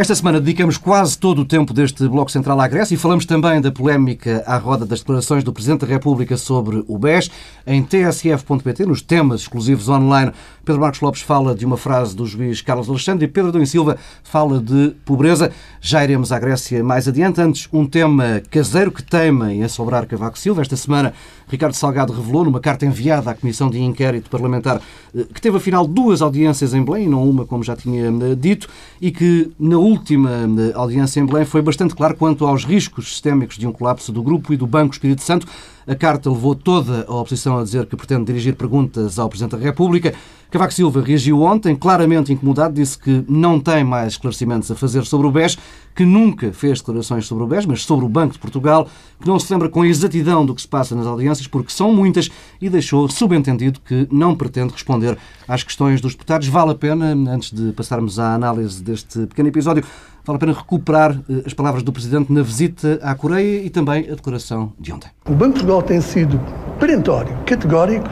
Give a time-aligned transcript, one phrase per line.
[0.00, 3.60] Esta semana dedicamos quase todo o tempo deste Bloco Central à Grécia e falamos também
[3.60, 7.30] da polémica à roda das declarações do Presidente da República sobre o BES.
[7.66, 10.32] Em tsf.pt, nos temas exclusivos online,
[10.64, 13.98] Pedro Marcos Lopes fala de uma frase do juiz Carlos Alexandre e Pedro Dom Silva
[14.22, 15.52] fala de pobreza.
[15.82, 17.38] Já iremos à Grécia mais adiante.
[17.38, 20.62] Antes, um tema caseiro que teima em assobrar Cavaco Silva.
[20.62, 21.12] Esta semana,
[21.46, 24.80] Ricardo Salgado revelou numa carta enviada à Comissão de Inquérito Parlamentar
[25.14, 28.66] eh, que teve afinal duas audiências em Belém, não uma, como já tinha eh, dito,
[28.98, 33.56] e que na última eh, audiência em Belém foi bastante claro quanto aos riscos sistémicos
[33.56, 35.46] de um colapso do grupo e do Banco Espírito Santo.
[35.86, 39.62] A carta levou toda a oposição a dizer que pretende dirigir perguntas ao Presidente da
[39.62, 40.14] República.
[40.50, 45.28] Cavaco Silva reagiu ontem, claramente incomodado, disse que não tem mais esclarecimentos a fazer sobre
[45.28, 45.56] o BES,
[45.94, 48.88] que nunca fez declarações sobre o BES, mas sobre o Banco de Portugal,
[49.20, 52.28] que não se lembra com exatidão do que se passa nas audiências, porque são muitas,
[52.60, 55.16] e deixou subentendido que não pretende responder
[55.46, 56.48] às questões dos deputados.
[56.48, 59.84] Vale a pena, antes de passarmos à análise deste pequeno episódio,
[60.30, 64.08] vale a pena recuperar eh, as palavras do Presidente na visita à Coreia e também
[64.10, 65.10] a declaração de ontem.
[65.26, 66.40] O Banco de Portugal tem sido
[66.78, 68.08] perentório, categórico,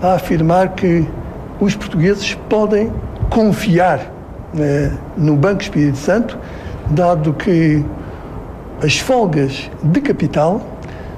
[0.00, 1.06] a afirmar que
[1.60, 2.92] os portugueses podem
[3.30, 4.12] confiar
[4.56, 6.38] eh, no Banco Espírito Santo,
[6.90, 7.84] dado que
[8.82, 10.62] as folgas de capital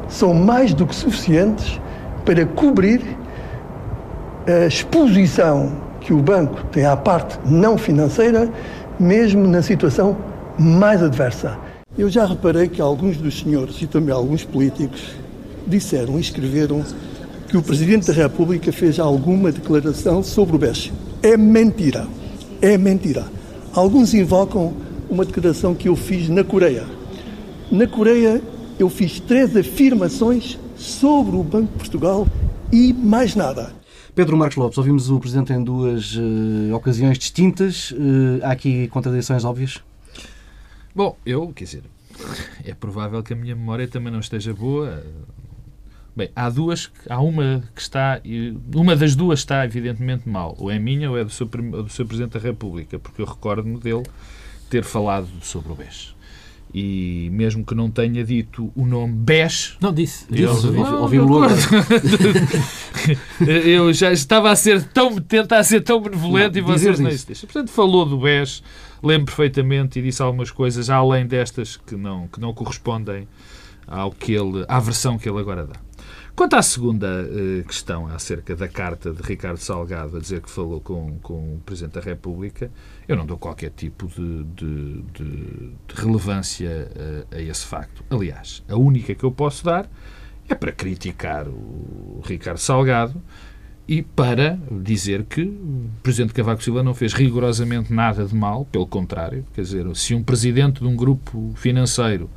[0.09, 1.79] são mais do que suficientes
[2.25, 3.03] para cobrir
[4.47, 8.49] a exposição que o banco tem à parte não financeira,
[8.99, 10.17] mesmo na situação
[10.61, 11.59] mais adversa.
[11.97, 15.01] Eu já reparei que alguns dos senhores e também alguns políticos
[15.67, 16.85] disseram e escreveram
[17.49, 20.93] que o Presidente da República fez alguma declaração sobre o BES.
[21.23, 22.07] É mentira.
[22.61, 23.25] É mentira.
[23.73, 24.75] Alguns invocam
[25.09, 26.85] uma declaração que eu fiz na Coreia.
[27.71, 28.43] Na Coreia,
[28.79, 32.29] eu fiz três afirmações sobre o Banco de Portugal
[32.71, 33.73] e mais nada.
[34.15, 37.93] Pedro Marcos Lopes, ouvimos o Presidente em duas uh, ocasiões distintas.
[37.93, 39.81] Uh, há aqui contradições óbvias?
[40.95, 41.83] Bom, eu, quer dizer,
[42.65, 45.05] é provável que a minha memória também não esteja boa.
[46.15, 48.21] Bem, há duas, há uma que está,
[48.75, 50.57] uma das duas está evidentemente mal.
[50.59, 53.79] Ou é minha ou é do seu, do seu Presidente da República, porque eu recordo-me
[53.79, 54.05] dele
[54.69, 56.15] ter falado sobre o BES
[56.73, 59.77] e mesmo que não tenha dito o nome BES.
[59.81, 60.27] Não, disse.
[60.31, 61.53] disse ouvi-o logo.
[63.45, 67.47] eu já estava a ser tão, tentar ser tão benevolente não, e vocês não isso
[67.47, 68.63] Portanto, falou do BES,
[69.03, 73.27] lembro perfeitamente e disse algumas coisas além destas que não, que não correspondem
[73.87, 75.75] ao que ele, à versão que ele agora dá.
[76.37, 80.81] Quanto à segunda uh, questão acerca da carta de Ricardo Salgado a dizer que falou
[80.81, 82.71] com, com o Presidente da República,
[83.07, 88.03] eu não dou qualquer tipo de, de, de, de relevância uh, a esse facto.
[88.09, 89.87] Aliás, a única que eu posso dar
[90.49, 93.21] é para criticar o Ricardo Salgado
[93.91, 98.87] e para dizer que o Presidente Cavaco Silva não fez rigorosamente nada de mal, pelo
[98.87, 99.45] contrário.
[99.53, 102.31] Quer dizer, se um Presidente de um grupo financeiro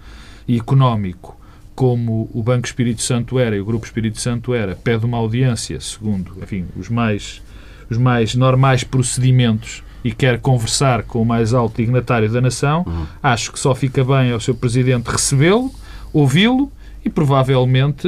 [0.48, 1.40] e económico
[1.76, 5.80] como o Banco Espírito Santo era e o Grupo Espírito Santo era, pede uma audiência,
[5.80, 7.40] segundo enfim, os, mais,
[7.88, 13.06] os mais normais procedimentos e quer conversar com o mais alto dignatário da nação, uhum.
[13.22, 15.72] acho que só fica bem ao seu Presidente recebê-lo,
[16.12, 16.72] ouvi-lo
[17.06, 18.08] e provavelmente,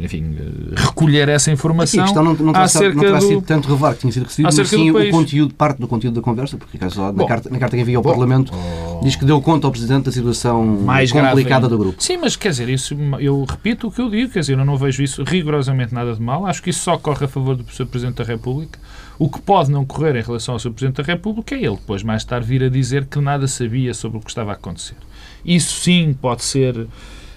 [0.00, 0.34] enfim,
[0.74, 4.24] recolher essa informação Aqui, não, não, acerca não terá sido tanto revelar que tinha sido
[4.24, 7.58] recebido, mas sim o conteúdo, parte do conteúdo da conversa, porque na, bom, carta, na
[7.60, 10.64] carta que enviou ao bom, Parlamento oh, diz que deu conta ao Presidente da situação
[10.66, 12.02] mais complicada do grupo.
[12.02, 14.76] Sim, mas quer dizer, isso eu repito o que eu digo, quer dizer, eu não
[14.76, 17.86] vejo isso rigorosamente nada de mal, acho que isso só corre a favor do Sr.
[17.86, 18.80] Presidente da República.
[19.16, 20.70] O que pode não correr em relação ao Sr.
[20.70, 24.18] Presidente da República é ele depois mais tarde vir a dizer que nada sabia sobre
[24.18, 24.96] o que estava a acontecer.
[25.44, 26.86] Isso sim pode ser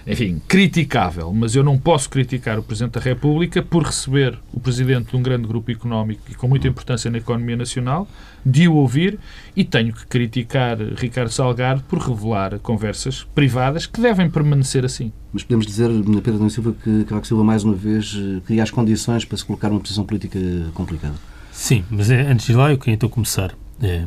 [0.06, 5.10] enfim, criticável, mas eu não posso criticar o Presidente da República por receber o Presidente
[5.10, 8.08] de um grande grupo económico e com muita importância na economia nacional,
[8.44, 9.18] de o ouvir,
[9.54, 15.12] e tenho que criticar Ricardo Salgado por revelar conversas privadas que devem permanecer assim.
[15.32, 15.88] Mas podemos dizer,
[16.22, 19.68] Pedro Nuno Silva, que Cavaco Silva, mais uma vez, cria as condições para se colocar
[19.68, 20.38] numa posição política
[20.74, 21.14] complicada.
[21.52, 24.04] Sim, mas é, antes de lá eu queria então começar, é,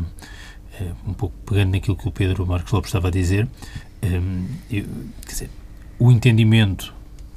[0.79, 3.47] é, um pouco pegando naquilo que o Pedro Marcos Lopes estava a dizer,
[4.01, 4.17] é,
[4.71, 4.85] eu,
[5.25, 5.49] quer dizer,
[5.99, 6.93] o entendimento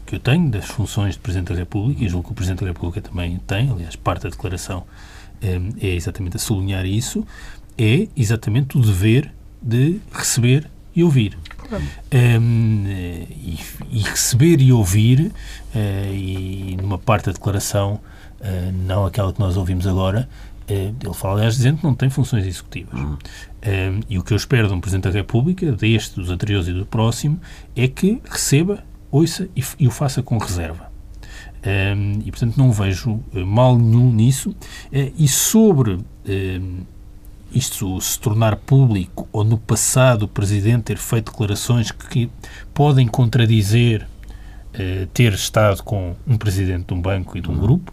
[0.06, 2.66] que eu tenho das funções de Presidente da República, e julgo que o Presidente da
[2.66, 4.84] República também tem, aliás, parte da declaração
[5.42, 7.26] é, é exatamente a sublinhar isso,
[7.76, 11.36] é exatamente o dever de receber e ouvir.
[12.12, 13.58] Um, e,
[13.90, 15.30] e, receber e ouvir,
[15.74, 18.00] uh, e numa parte da declaração,
[18.40, 20.28] uh, não aquela que nós ouvimos agora,
[20.74, 22.98] ele fala, aliás, dizendo que não tem funções executivas.
[22.98, 23.12] Uhum.
[23.14, 26.72] Um, e o que eu espero de um Presidente da República, deste, dos anteriores e
[26.72, 27.40] do próximo,
[27.74, 30.90] é que receba, ouça e, e o faça com reserva.
[31.66, 34.50] Um, e, portanto, não vejo eh, mal nenhum nisso.
[34.50, 35.98] Uh, e sobre
[37.52, 42.30] isto se tornar público ou no passado o Presidente ter feito declarações que
[42.74, 44.06] podem contradizer
[44.74, 47.92] eh, ter estado com um Presidente de um banco e de um grupo,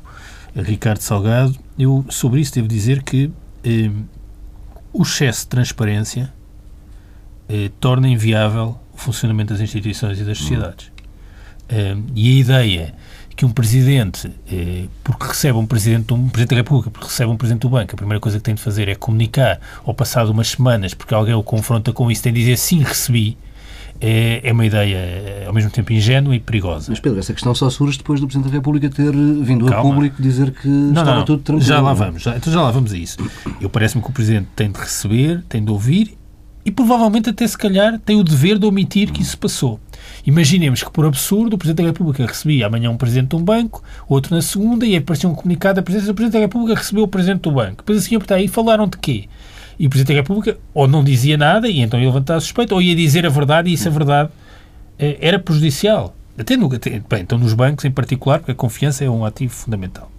[0.56, 3.32] Ricardo Salgado, eu sobre isso devo dizer que
[3.64, 3.92] eh,
[4.94, 6.34] o excesso de transparência
[7.50, 10.92] eh, torna inviável o funcionamento das instituições e das sociedades.
[11.68, 12.96] Eh, e a ideia
[13.36, 17.36] que um presidente, eh, porque recebe um presidente, um presidente da República, porque recebe um
[17.36, 20.50] presidente do banco, a primeira coisa que tem de fazer é comunicar, ou passado umas
[20.50, 23.38] semanas, porque alguém o confronta com isso, tem de dizer sim, recebi,
[24.00, 26.88] é, é uma ideia eh, ao mesmo tempo ingênua e perigosa.
[26.90, 29.90] Mas Pedro, essa questão só surge depois do Presidente da República ter vindo Calma.
[29.90, 31.68] a público dizer que não, estava não, tudo tranquilo.
[31.68, 33.18] Já lá vamos, já, então já lá vamos a isso.
[33.62, 36.18] Eu parece-me que o Presidente tem de receber, tem de ouvir
[36.66, 39.80] e provavelmente até se calhar tem o dever de omitir que isso passou.
[40.26, 43.84] Imaginemos que, por absurdo, o Presidente da República recebia amanhã um Presidente de um banco,
[44.10, 47.04] outro na segunda, e aí aparecia um comunicado da Presidência do Presidente da República recebeu
[47.04, 47.78] o Presidente do banco.
[47.78, 49.26] Depois assim, está aí falaram de quê?
[49.78, 52.82] E o Presidente da República ou não dizia nada e então ia levantar suspeita, ou
[52.82, 54.30] ia dizer a verdade e isso a verdade
[54.98, 56.16] eh, era prejudicial.
[56.38, 59.54] Até, no, até bem, então nos bancos em particular, porque a confiança é um ativo
[59.54, 60.12] fundamental.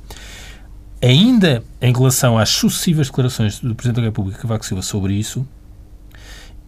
[1.02, 5.46] Ainda em relação às sucessivas declarações do Presidente da República Cavaco Silva sobre isso,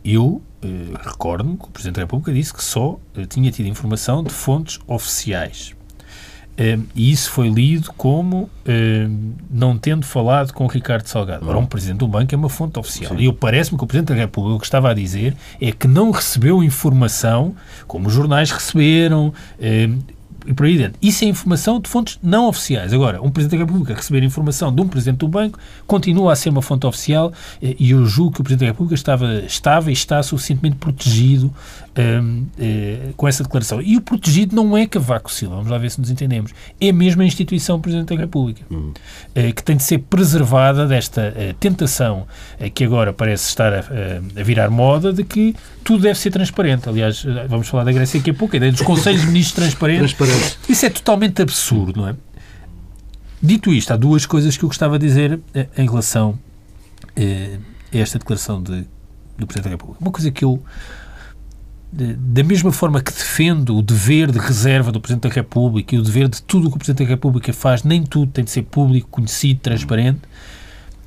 [0.04, 0.66] eu eh,
[1.02, 4.78] recordo-me que o Presidente da República disse que só eh, tinha tido informação de fontes
[4.86, 5.74] oficiais.
[6.58, 11.44] Um, e isso foi lido como um, não tendo falado com o Ricardo Salgado.
[11.44, 13.16] Agora, um Presidente do banco é uma fonte oficial.
[13.16, 13.28] Sim.
[13.28, 16.10] E parece-me que o Presidente da República o que estava a dizer é que não
[16.10, 17.54] recebeu informação,
[17.86, 19.98] como os jornais receberam, um,
[20.48, 20.98] e por aí dentro.
[21.02, 22.94] Isso é informação de fontes não oficiais.
[22.94, 26.48] Agora, um Presidente da República receber informação de um Presidente do Banco continua a ser
[26.48, 27.32] uma fonte oficial
[27.62, 31.52] eh, e eu julgo que o Presidente da República estava, estava e está suficientemente protegido
[31.98, 33.82] um, eh, com essa declaração.
[33.82, 37.22] E o protegido não é Cavaco Silva, vamos lá ver se nos entendemos, é mesmo
[37.22, 38.92] a instituição Presidente da República, uhum.
[39.34, 42.26] eh, que tem de ser preservada desta eh, tentação
[42.74, 46.88] que agora parece estar a, a, virar moda de que tudo deve ser transparente.
[46.88, 50.12] Aliás, vamos falar da Grécia daqui a pouco, a ideia dos Conselhos de Ministros transparentes.
[50.12, 50.58] Transparente.
[50.68, 52.14] Isso é totalmente absurdo, não é?
[53.42, 55.40] Dito isto, há duas coisas que eu gostava de dizer
[55.76, 56.38] em relação
[57.16, 58.84] a esta declaração de,
[59.36, 59.98] do Presidente da República.
[60.00, 60.62] Uma coisa que eu
[61.90, 66.02] da mesma forma que defendo o dever de reserva do Presidente da República e o
[66.02, 68.62] dever de tudo o que o Presidente da República faz, nem tudo tem de ser
[68.62, 70.20] público, conhecido, transparente,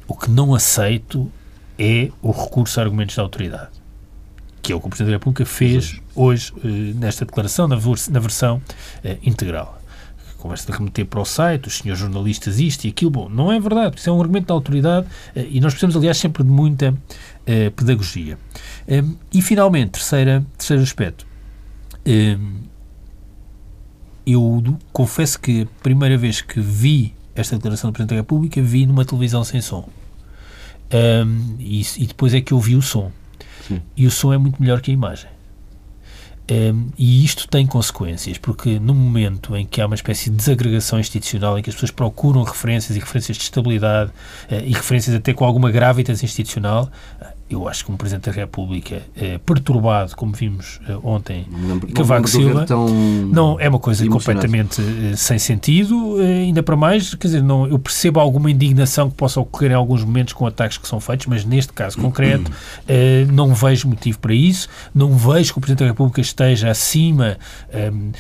[0.08, 1.32] o que não aceito
[1.78, 3.70] é o recurso a argumentos da autoridade,
[4.62, 8.20] que é o que o Presidente da República fez hoje eh, nesta declaração, na, na
[8.20, 8.62] versão
[9.04, 9.80] eh, integral.
[10.38, 13.12] Conversa de remeter para o site, os senhores jornalistas isto e aquilo.
[13.12, 15.06] Bom, não é verdade, isso é um argumento da autoridade
[15.36, 16.96] eh, e nós precisamos, aliás, sempre de muita
[17.76, 18.38] pedagogia.
[18.88, 21.26] Um, e, finalmente, terceira, terceiro aspecto.
[22.06, 22.62] Um,
[24.26, 28.86] eu confesso que a primeira vez que vi esta declaração do Presidente da República vi
[28.86, 29.88] numa televisão sem som.
[30.94, 33.12] Um, e, e, depois é que eu vi o som.
[33.68, 33.82] Sim.
[33.96, 35.30] E o som é muito melhor que a imagem.
[36.52, 41.00] Um, e isto tem consequências, porque no momento em que há uma espécie de desagregação
[41.00, 45.34] institucional, em que as pessoas procuram referências e referências de estabilidade uh, e referências até
[45.34, 46.92] com alguma gravidade institucional,
[47.54, 52.28] eu acho que um Presidente da República é, perturbado, como vimos uh, ontem, lembro, Cavaco
[52.28, 52.66] Silva,
[53.32, 57.78] não é uma coisa completamente uh, sem sentido, ainda para mais, quer dizer, não, eu
[57.78, 61.46] percebo alguma indignação que possa ocorrer em alguns momentos com ataques que são feitos, mas
[61.46, 62.52] neste caso concreto
[63.32, 67.38] não vejo motivo para isso, não vejo que o Presidente da República esteja acima
[67.94, 68.12] um,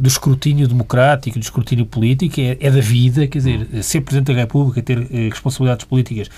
[0.00, 4.40] do escrutínio democrático, do escrutínio político, é, é da vida, quer dizer, ser Presidente da
[4.40, 4.98] República, ter
[5.30, 6.28] responsabilidades políticas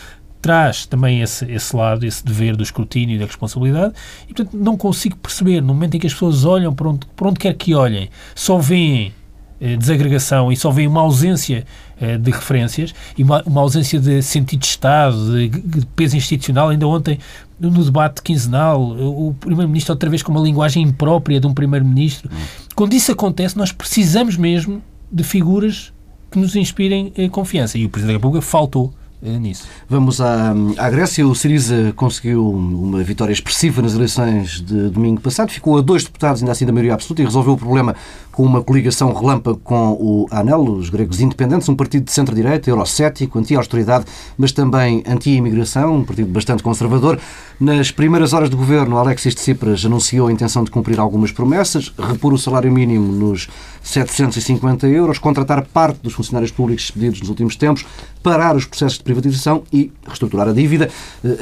[0.42, 3.94] traz também esse, esse lado, esse dever do escrutínio e da responsabilidade,
[4.28, 7.28] e portanto não consigo perceber, no momento em que as pessoas olham para onde, para
[7.28, 9.12] onde quer que olhem, só veem
[9.60, 11.64] eh, desagregação e só veem uma ausência
[12.00, 16.70] eh, de referências e uma, uma, ausência de sentido de Estado, de, de peso institucional.
[16.70, 17.16] Ainda ontem,
[17.60, 22.28] no, debate quinzenal, o Primeiro-Ministro outra vez com uma linguagem imprópria de um Primeiro-Ministro.
[22.74, 24.82] Quando isso acontece, nós precisamos mesmo
[25.12, 25.92] de figuras
[26.28, 27.78] que nos inspirem eh, confiança.
[27.78, 29.66] E o Presidente da República faltou nisso.
[29.88, 31.26] Vamos à, à Grécia.
[31.26, 35.50] O Siriza conseguiu uma vitória expressiva nas eleições de domingo passado.
[35.50, 37.94] Ficou a dois deputados, ainda assim da maioria absoluta, e resolveu o problema
[38.32, 43.38] com uma coligação relâmpago com o ANEL, os gregos independentes, um partido de centro-direita, eurocético,
[43.38, 47.20] anti-austeridade, mas também anti-imigração, um partido bastante conservador.
[47.60, 52.32] Nas primeiras horas do governo, Alexis Tsipras anunciou a intenção de cumprir algumas promessas, repor
[52.32, 53.48] o salário mínimo nos
[53.82, 57.84] 750 euros, contratar parte dos funcionários públicos despedidos nos últimos tempos,
[58.22, 60.88] parar os processos de privatização e reestruturar a dívida.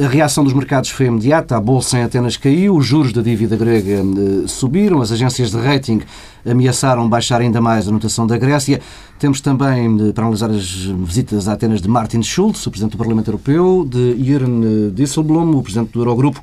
[0.05, 3.57] A reação dos mercados foi imediata, a bolsa em Atenas caiu, os juros da dívida
[3.57, 6.01] grega eh, subiram, as agências de rating
[6.49, 8.81] ameaçaram baixar ainda mais a notação da Grécia.
[9.21, 13.29] Temos também, para analisar as visitas a Atenas de Martin Schulz, o Presidente do Parlamento
[13.29, 16.43] Europeu, de Jürgen Disselblom, o Presidente do Eurogrupo,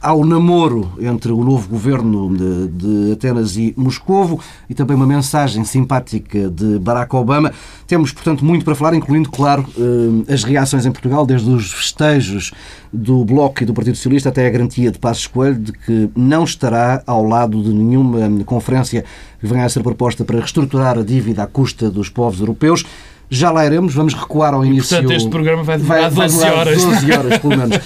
[0.00, 4.38] ao namoro entre o novo governo de, de Atenas e Moscovo
[4.70, 7.52] e também uma mensagem simpática de Barack Obama.
[7.84, 12.52] Temos, portanto, muito para falar, incluindo, claro, eh, as reações em Portugal, desde os festejos
[12.92, 16.44] do Bloco e do Partido Socialista até a garantia de Passos Coelho de que não
[16.44, 19.04] estará ao lado de nenhuma conferência
[19.44, 22.84] que venha a ser proposta para reestruturar a dívida à custa dos povos europeus.
[23.28, 24.94] Já lá iremos, vamos recuar ao início.
[24.94, 26.84] E, portanto, este programa vai demorar vai, 12 horas.
[26.84, 27.78] 12 horas, pelo menos.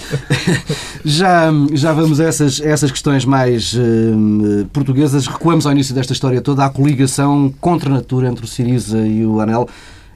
[1.03, 5.27] já, já vamos a essas, essas questões mais uh, portuguesas.
[5.27, 9.25] Recuamos ao início desta história toda à coligação contra a natura entre o Siriza e
[9.25, 9.67] o Anel.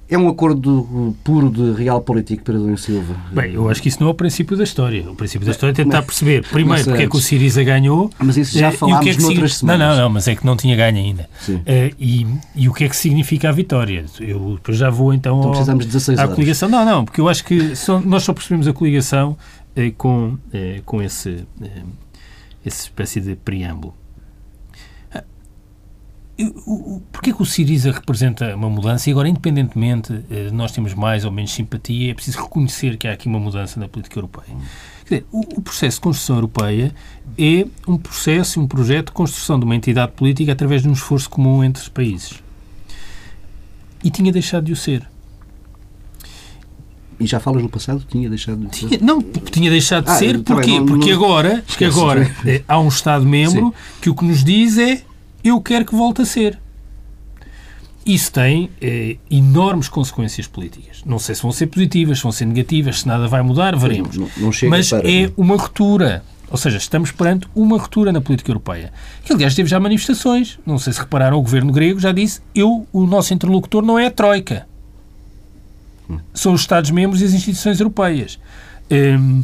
[0.09, 3.15] É um acordo puro de real político, Pedro Silva?
[3.31, 5.09] Bem, eu acho que isso não é o princípio da história.
[5.09, 8.11] O princípio da história é tentar perceber, primeiro, porque é que o Siriza ganhou.
[8.19, 9.79] Mas isso já falámos é que noutras semanas.
[9.79, 11.29] Não, não, não, mas é que não tinha ganho ainda.
[11.47, 14.05] Uh, e, e o que é que significa a vitória?
[14.19, 16.69] Eu já vou então, então precisamos de 16 à coligação.
[16.69, 19.37] Não, não, porque eu acho que só, nós só percebemos a coligação
[19.75, 20.37] uh, com,
[20.85, 21.45] com esse,
[22.65, 23.95] essa espécie de preâmbulo.
[27.11, 29.09] Porquê que o Siriza representa uma mudança?
[29.09, 33.13] E agora, independentemente de nós temos mais ou menos simpatia, é preciso reconhecer que há
[33.13, 34.55] aqui uma mudança na política europeia.
[35.05, 36.93] Quer dizer, o, processo de construção europeia
[37.37, 41.29] é um processo, um projeto de construção de uma entidade política através de um esforço
[41.29, 42.41] comum entre os países.
[44.03, 45.07] E tinha deixado de o ser.
[47.19, 49.01] E já falas no passado, tinha deixado de ser?
[49.01, 50.41] não, tinha deixado de ah, ser.
[50.43, 50.79] Porquê?
[50.79, 51.15] Não, Porque não...
[51.15, 55.03] agora, porque agora eh, há um Estado-membro que o que nos diz é
[55.43, 56.59] eu quero que volte a ser.
[58.05, 61.03] Isso tem eh, enormes consequências políticas.
[61.05, 64.17] Não sei se vão ser positivas, se vão ser negativas, se nada vai mudar, veremos.
[64.17, 66.23] Não, não Mas para, é uma ruptura.
[66.49, 68.91] Ou seja, estamos perante uma ruptura na política europeia.
[69.23, 70.59] Que, aliás, teve já manifestações.
[70.65, 74.07] Não sei se repararam, o governo grego já disse eu, o nosso interlocutor não é
[74.07, 74.67] a Troika.
[76.09, 76.19] Hum.
[76.33, 78.37] São os Estados-membros e as instituições europeias.
[78.91, 79.43] Hum,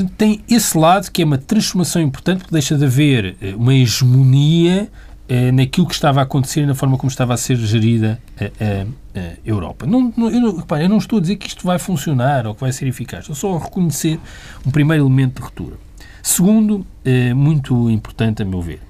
[0.00, 3.74] Portanto, tem esse lado que é uma transformação importante, porque deixa de haver eh, uma
[3.74, 4.88] hegemonia
[5.28, 8.44] eh, naquilo que estava a acontecer e na forma como estava a ser gerida a,
[8.44, 9.86] a, a Europa.
[9.86, 12.60] Não, não, eu, repare, eu não estou a dizer que isto vai funcionar ou que
[12.60, 14.18] vai ser eficaz, estou só a reconhecer
[14.66, 15.76] um primeiro elemento de ruptura.
[16.22, 18.80] Segundo, eh, muito importante a meu ver,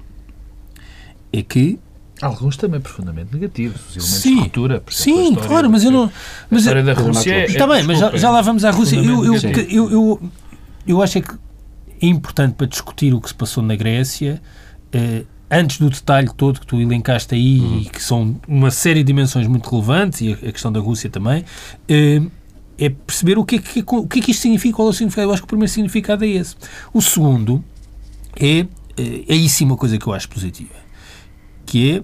[1.33, 1.77] é que
[2.21, 4.83] Alguns também profundamente negativos, os elementos sim, de ruptura.
[4.89, 6.11] Sim, claro, mas eu não.
[6.51, 8.97] Mas a história da Rússia é, Está bem, mas já, já, lá vamos à Rússia.
[8.97, 10.21] Eu, eu, eu, eu,
[10.85, 11.33] eu acho é que
[12.01, 14.41] é importante para discutir o que se passou na Grécia,
[14.91, 17.83] eh, antes do detalhe todo que tu elencaste aí, uhum.
[17.83, 21.45] que são uma série de dimensões muito relevantes, e a, questão da Rússia também,
[21.87, 22.21] eh,
[22.79, 24.93] é perceber o que é que, o que, é que isto significa, qual é o
[24.93, 25.27] significado.
[25.27, 26.55] Eu acho que o primeiro significado é esse.
[26.91, 27.63] O segundo
[28.35, 28.65] é, é,
[29.27, 30.73] é isso uma coisa que eu acho positiva,
[31.65, 32.03] que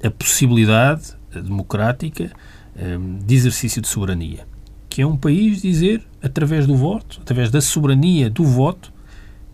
[0.00, 2.32] é a possibilidade democrática
[2.76, 4.46] eh, de exercício de soberania
[4.92, 8.92] que é um país dizer, através do voto, através da soberania do voto,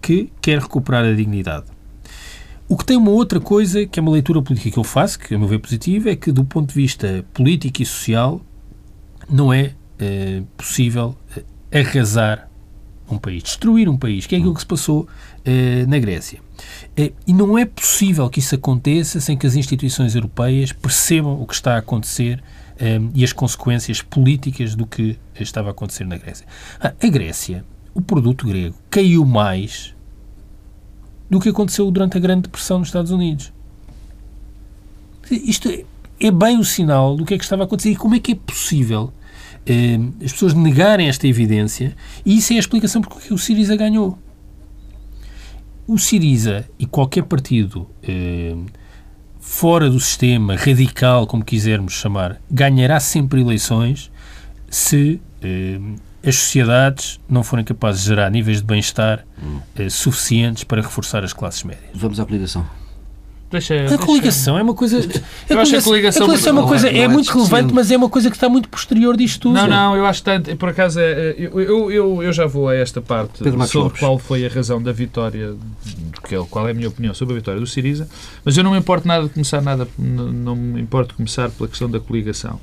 [0.00, 1.66] que quer recuperar a dignidade.
[2.68, 5.34] O que tem uma outra coisa, que é uma leitura política que eu faço, que
[5.34, 8.42] a meu ver positiva, é que do ponto de vista político e social
[9.28, 12.48] não é eh, possível eh, arrasar
[13.10, 15.08] um país, destruir um país, que é aquilo que se passou
[15.46, 16.40] eh, na Grécia.
[17.26, 21.54] e não é possível que isso aconteça sem que as instituições europeias percebam o que
[21.54, 22.42] está a acontecer
[22.80, 26.46] um, e as consequências políticas do que estava a acontecer na Grécia.
[26.80, 29.94] Ah, a Grécia, o produto grego, caiu mais
[31.28, 33.52] do que aconteceu durante a Grande Depressão nos Estados Unidos.
[35.30, 35.84] Isto é,
[36.20, 38.32] é bem o sinal do que é que estava a acontecer e como é que
[38.32, 39.12] é possível
[39.68, 41.94] um, as pessoas negarem esta evidência
[42.24, 44.18] e isso é a explicação porque o Siriza ganhou.
[45.86, 48.66] O Siriza e qualquer partido um,
[49.48, 54.10] fora do sistema, radical, como quisermos chamar, ganhará sempre eleições
[54.68, 55.80] se eh,
[56.22, 59.58] as sociedades não forem capazes de gerar níveis de bem-estar hum.
[59.74, 61.90] eh, suficientes para reforçar as classes médias.
[61.94, 62.64] Vamos à coligação.
[63.50, 63.98] Deixa, a deixa...
[63.98, 64.98] coligação é uma coisa.
[65.48, 67.90] Eu acho que a coligação, a coligação é uma coisa é, é muito relevante, mas
[67.90, 69.54] é uma coisa que está muito posterior disto tudo.
[69.54, 70.54] Não, não, eu acho tanto.
[70.56, 74.18] Por acaso, é, eu, eu, eu, eu já vou a esta parte Pedro sobre qual
[74.18, 75.54] foi a razão da vitória,
[76.50, 78.06] qual é a minha opinião sobre a vitória do Siriza,
[78.44, 81.90] mas eu não me importo nada de começar nada, não me importo começar pela questão
[81.90, 82.60] da coligação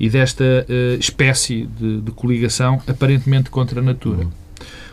[0.00, 4.24] e desta uh, espécie de, de, coligação aparentemente contra a natura.
[4.24, 4.30] Uhum.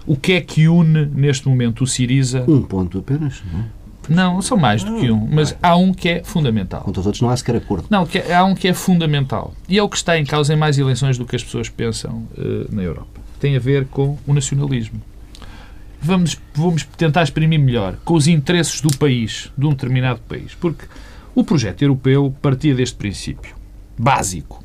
[0.05, 2.43] O que é que une neste momento o Siriza?
[2.47, 3.41] Um ponto apenas.
[3.51, 3.78] Não é?
[4.09, 6.81] Não, são mais do que um, mas há um que é fundamental.
[6.81, 7.87] Contra os outros não há sequer acordo.
[7.89, 9.53] Não, que é, há um que é fundamental.
[9.67, 12.27] E é o que está em causa em mais eleições do que as pessoas pensam
[12.37, 13.19] uh, na Europa.
[13.39, 15.01] Tem a ver com o nacionalismo.
[16.01, 20.55] vamos, vamos tentar exprimir melhor com os interesses do país, de um determinado país.
[20.55, 20.85] Porque
[21.35, 23.55] o projeto europeu partia deste princípio
[23.97, 24.63] básico.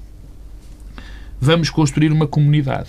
[1.40, 2.88] Vamos construir uma comunidade.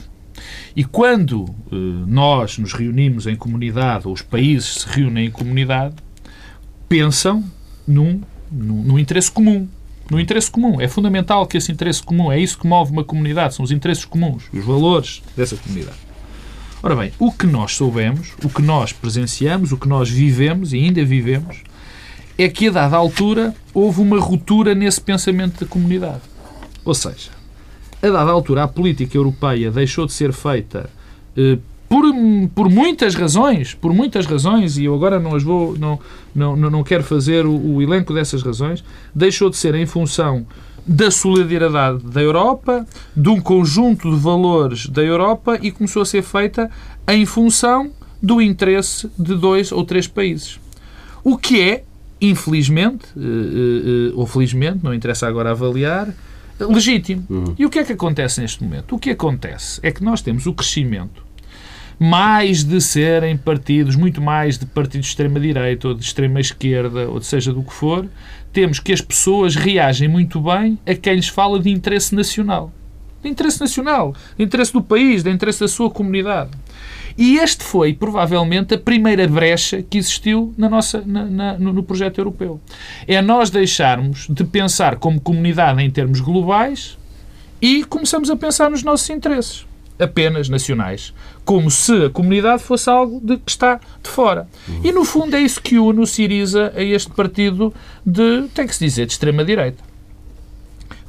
[0.76, 1.76] E quando eh,
[2.08, 5.96] nós nos reunimos em comunidade, ou os países se reúnem em comunidade,
[6.88, 7.44] pensam
[7.88, 9.68] num, num, num interesse comum.
[10.10, 10.80] No interesse comum.
[10.80, 14.06] É fundamental que esse interesse comum, é isso que move uma comunidade, são os interesses
[14.06, 15.98] comuns, os valores dessa comunidade.
[16.84, 20.78] Ora bem, o que nós soubemos, o que nós presenciamos, o que nós vivemos e
[20.78, 21.64] ainda vivemos,
[22.38, 26.22] é que a dada altura houve uma ruptura nesse pensamento da comunidade.
[26.84, 27.32] Ou seja,
[28.02, 30.90] a dada altura a política europeia deixou de ser feita
[31.36, 32.04] eh, por,
[32.54, 36.00] por muitas razões, por muitas razões, e eu agora não as vou, não,
[36.34, 40.46] não, não quero fazer o, o elenco dessas razões, deixou de ser em função
[40.86, 46.22] da solidariedade da Europa, de um conjunto de valores da Europa e começou a ser
[46.22, 46.70] feita
[47.08, 50.60] em função do interesse de dois ou três países.
[51.24, 51.84] O que é,
[52.22, 56.14] infelizmente, eh, eh, ou felizmente, não interessa agora avaliar,
[56.60, 57.26] legítimo.
[57.30, 57.56] Uhum.
[57.58, 58.96] E o que é que acontece neste momento?
[58.96, 61.25] O que acontece é que nós temos o crescimento
[62.00, 67.54] mais de serem partidos, muito mais de partidos de extrema-direita ou de extrema-esquerda, ou seja
[67.54, 68.08] do que for,
[68.52, 72.72] temos que as pessoas reagem muito bem a quem lhes fala de interesse nacional.
[73.22, 76.52] De interesse nacional, de interesse do país, de interesse da sua comunidade.
[77.18, 82.18] E este foi, provavelmente, a primeira brecha que existiu na nossa, na, na, no projeto
[82.20, 82.60] europeu.
[83.08, 86.98] É nós deixarmos de pensar como comunidade em termos globais
[87.62, 89.66] e começamos a pensar nos nossos interesses
[90.00, 94.48] apenas nacionais, como se a comunidade fosse algo de, que está de fora.
[94.84, 97.74] E, no fundo, é isso que une o Siriza a este partido
[98.06, 99.84] de, tem que se dizer, de extrema-direita.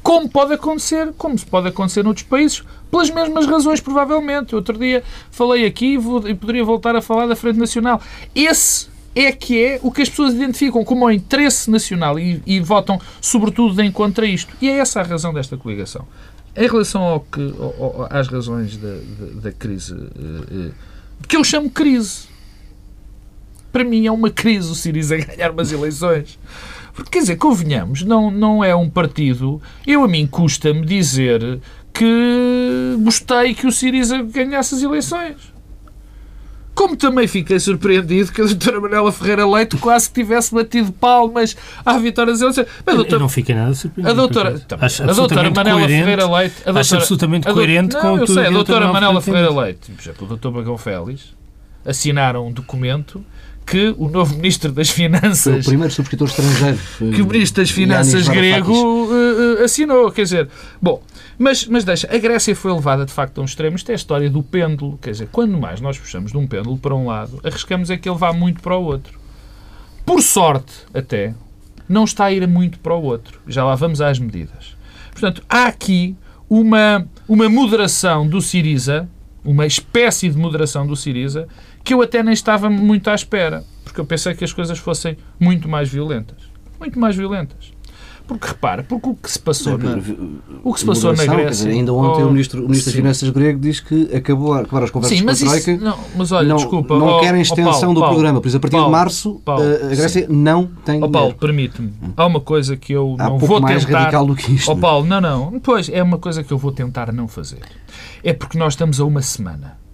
[0.02, 4.55] Como pode acontecer, como se pode acontecer noutros países, pelas mesmas razões, provavelmente.
[4.55, 5.02] Outro dia
[5.33, 8.00] falei aqui e poderia voltar a falar da Frente Nacional.
[8.33, 12.61] Esse é que é o que as pessoas identificam como o interesse nacional e, e
[12.61, 14.55] votam, sobretudo, de encontro a isto.
[14.61, 16.07] E é essa a razão desta coligação.
[16.57, 20.75] Em relação ao que, ao, às razões da, da, da crise, uh, uh,
[21.29, 22.29] que eu chamo crise,
[23.71, 26.38] para mim é uma crise o Siriza ganhar umas eleições.
[26.95, 29.61] Porque, quer dizer, convenhamos, não, não é um partido.
[29.87, 31.61] Eu, a mim, custa-me dizer
[31.92, 35.37] que gostei que o Siriza ganhasse as eleições.
[36.76, 41.56] Como também fiquei surpreendido que a doutora Manuela Ferreira Leite quase que tivesse batido palmas
[41.82, 42.66] à vitória das eleições.
[42.84, 44.10] Mas, doutora, eu não fiquei nada surpreendido.
[44.10, 46.54] A doutora, acho a doutora Manela coerente, Ferreira Leite...
[46.54, 50.02] A doutora, acho absolutamente coerente não, com eu sei, a doutora Manela Ferreira Leite, por
[50.02, 51.34] exemplo, o doutor Magão Félix,
[51.82, 53.24] assinaram um documento
[53.66, 55.66] que o novo Ministro das Finanças...
[55.66, 56.79] O primeiro subscritor estrangeiro.
[56.98, 60.11] Que o Ministro das Finanças grego uh, assinou.
[60.12, 60.48] Quer dizer,
[60.81, 61.02] bom...
[61.38, 63.76] Mas, mas deixa, a Grécia foi levada de facto a um extremo.
[63.76, 64.98] Isto é a história do pêndulo.
[65.02, 68.09] Quer dizer, quando mais nós puxamos de um pêndulo para um lado, arriscamos é que
[68.09, 69.18] ele vá muito para o outro.
[70.07, 71.35] Por sorte, até,
[71.87, 73.38] não está a ir muito para o outro.
[73.46, 74.76] Já lá vamos às medidas.
[75.11, 76.16] Portanto, há aqui
[76.48, 79.07] uma, uma moderação do Siriza,
[79.44, 81.46] uma espécie de moderação do Siriza,
[81.87, 83.64] que eu até nem estava muito à espera.
[83.85, 86.38] Porque eu pensei que as coisas fossem muito mais violentas.
[86.81, 87.72] Muito mais violentas.
[88.27, 89.96] Porque repara, porque o que se passou na,
[90.64, 91.51] o que se passou na Grécia.
[91.51, 94.83] Dizer, ainda ontem oh, o Ministro, o ministro das Finanças grego diz que acabou acabar
[94.83, 95.70] as conversas sim, com a Troika.
[95.70, 96.99] Isso, não, mas olha, não, desculpa.
[96.99, 98.40] Não oh, querem extensão oh, Paulo, do Paulo, programa.
[98.40, 100.27] Por isso, a partir Paulo, de março, Paulo, a Grécia sim.
[100.29, 101.01] não tem.
[101.05, 101.92] Oh, Paulo, permite-me.
[102.16, 103.99] Há uma coisa que eu Há não vou mais tentar.
[104.01, 104.72] radical do que isto.
[104.72, 105.61] Oh, Paulo, não, não.
[105.61, 107.61] Pois, é uma coisa que eu vou tentar não fazer.
[108.25, 109.86] É porque nós estamos a uma semana.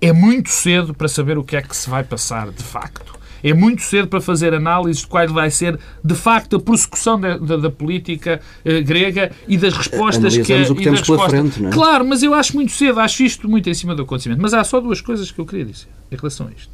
[0.00, 3.18] É muito cedo para saber o que é que se vai passar de facto.
[3.42, 7.38] É muito cedo para fazer análises de qual vai ser, de facto, a prossecução da,
[7.38, 10.42] da, da política eh, grega e das respostas que...
[10.42, 11.72] o que temos pela frente, não é?
[11.72, 14.42] Claro, mas eu acho muito cedo, acho isto muito em cima do acontecimento.
[14.42, 16.70] Mas há só duas coisas que eu queria dizer em relação a isto.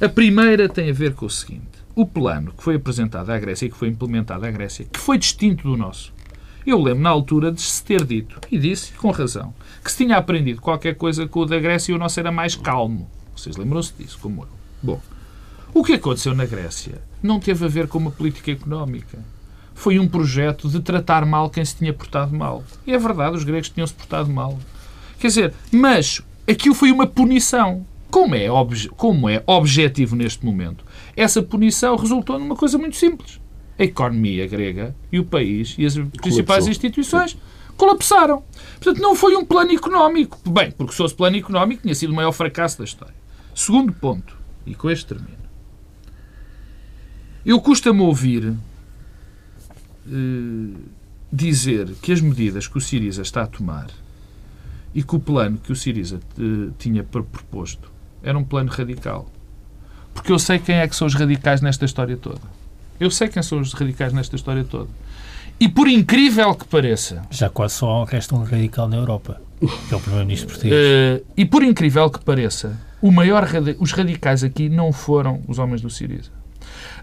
[0.00, 1.82] A primeira tem a ver com o seguinte.
[1.94, 5.18] O plano que foi apresentado à Grécia e que foi implementado à Grécia, que foi
[5.18, 6.12] distinto do nosso,
[6.66, 10.16] eu lembro na altura de se ter dito, e disse com razão, que se tinha
[10.16, 13.10] aprendido qualquer coisa com o da Grécia e o nosso era mais calmo.
[13.34, 14.48] Vocês lembram-se disso, como eu.
[14.82, 15.00] Bom,
[15.74, 19.18] o que aconteceu na Grécia não teve a ver com uma política económica.
[19.74, 22.62] Foi um projeto de tratar mal quem se tinha portado mal.
[22.86, 24.58] E é verdade, os gregos tinham-se portado mal.
[25.18, 27.86] Quer dizer, mas aquilo foi uma punição.
[28.10, 28.48] Como é,
[28.96, 30.84] como é objetivo neste momento?
[31.16, 33.40] Essa punição resultou numa coisa muito simples.
[33.78, 37.38] A economia grega e o país e as principais instituições
[37.82, 38.44] colapsaram.
[38.80, 40.38] Portanto, não foi um plano económico.
[40.48, 43.14] Bem, porque se fosse plano económico, tinha sido o maior fracasso da história.
[43.52, 45.42] Segundo ponto, e com este termino.
[47.44, 50.74] Eu custa-me ouvir uh,
[51.32, 53.88] dizer que as medidas que o Siriza está a tomar
[54.94, 57.90] e que o plano que o Siriza uh, tinha proposto
[58.22, 59.28] era um plano radical.
[60.14, 62.42] Porque eu sei quem é que são os radicais nesta história toda.
[63.00, 64.88] Eu sei quem são os radicais nesta história toda.
[65.62, 67.22] E por incrível que pareça.
[67.30, 70.74] Já quase só resta um radical na Europa, que é o Primeiro-Ministro português.
[70.74, 73.46] Uh, e por incrível que pareça, o maior,
[73.78, 76.32] os radicais aqui não foram os homens do Siriza.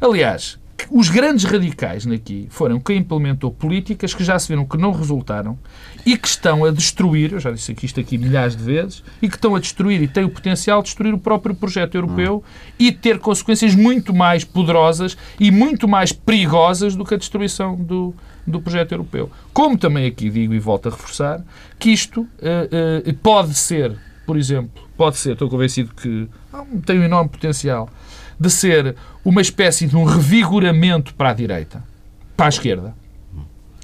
[0.01, 0.59] Aliás,
[0.91, 5.57] os grandes radicais aqui foram quem implementou políticas que já se viram que não resultaram
[6.05, 9.29] e que estão a destruir, eu já disse aqui isto aqui milhares de vezes, e
[9.29, 12.73] que estão a destruir e têm o potencial de destruir o próprio projeto europeu hum.
[12.77, 18.13] e ter consequências muito mais poderosas e muito mais perigosas do que a destruição do,
[18.49, 19.29] do projeto europeu.
[19.53, 21.43] Como também aqui digo e volto a reforçar,
[21.77, 26.27] que isto uh, uh, pode ser, por exemplo, pode ser, estou convencido que
[26.85, 27.89] tem um enorme potencial
[28.39, 31.83] de ser uma espécie de um revigoramento para a direita,
[32.37, 32.95] para a esquerda.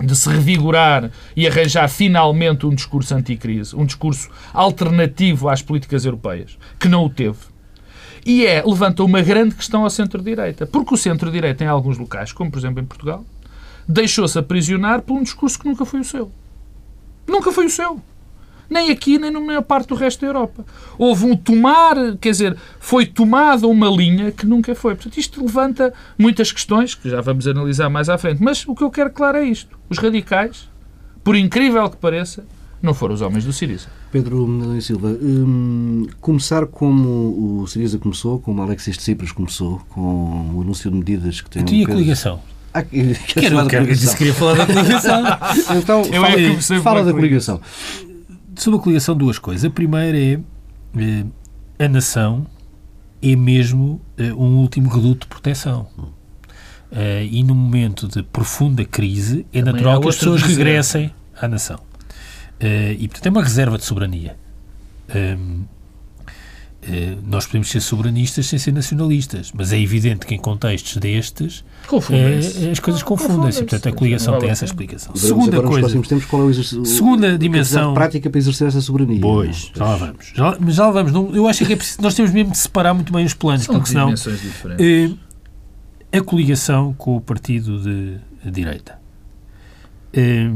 [0.01, 6.57] De se revigorar e arranjar finalmente um discurso anticrise, um discurso alternativo às políticas europeias,
[6.77, 7.37] que não o teve.
[8.25, 10.65] E é, levanta uma grande questão ao centro-direita.
[10.65, 13.23] Porque o centro-direita, em alguns locais, como por exemplo em Portugal,
[13.87, 16.31] deixou-se aprisionar por um discurso que nunca foi o seu.
[17.27, 18.01] Nunca foi o seu
[18.69, 20.65] nem aqui, nem na maior parte do resto da Europa.
[20.97, 24.95] Houve um tomar, quer dizer, foi tomada uma linha que nunca foi.
[24.95, 28.41] Portanto, isto levanta muitas questões que já vamos analisar mais à frente.
[28.41, 29.77] Mas o que eu quero claro é isto.
[29.89, 30.69] Os radicais,
[31.23, 32.45] por incrível que pareça,
[32.81, 33.87] não foram os homens do Siriza.
[34.11, 34.47] Pedro
[34.81, 40.97] Silva, hum, começar como o Siriza começou, como Alexis Tsipras começou, com o anúncio de
[40.97, 41.61] medidas que tem...
[41.61, 42.39] Eu tinha coligação.
[42.77, 45.23] Ah, quero, quero, disse que queria falar da coligação.
[45.77, 47.61] então, eu fala, é fala da coligação
[48.57, 49.65] sobre a coligação, duas coisas.
[49.65, 50.39] A primeira é
[50.97, 52.45] eh, a nação
[53.21, 55.87] é mesmo eh, um último reduto de proteção.
[56.91, 61.47] Uh, e no momento de profunda crise é Também natural que as pessoas regressem à
[61.47, 61.77] nação.
[62.61, 64.37] Uh, e, portanto, é uma reserva de soberania.
[65.09, 65.35] Eh,
[67.25, 71.63] nós podemos ser soberanistas sem ser nacionalistas, mas é evidente que em contextos destes
[72.11, 73.59] é, as coisas confundem-se.
[73.59, 75.13] Portanto, a coligação tem essa explicação.
[75.15, 76.01] Veremos Segunda coisa.
[76.01, 77.93] Tempos, qual é o, segunda dimensão.
[77.93, 79.19] prática para exercer essa soberania.
[79.19, 80.31] Pois, já lá vamos.
[80.33, 81.11] Já, mas já lá vamos.
[81.11, 83.63] Não, eu acho que é preciso, nós temos mesmo de separar muito bem os planos,
[83.63, 84.13] São porque senão.
[84.79, 85.11] Eh,
[86.17, 88.99] a coligação com o partido de, de direita.
[90.13, 90.49] Eh,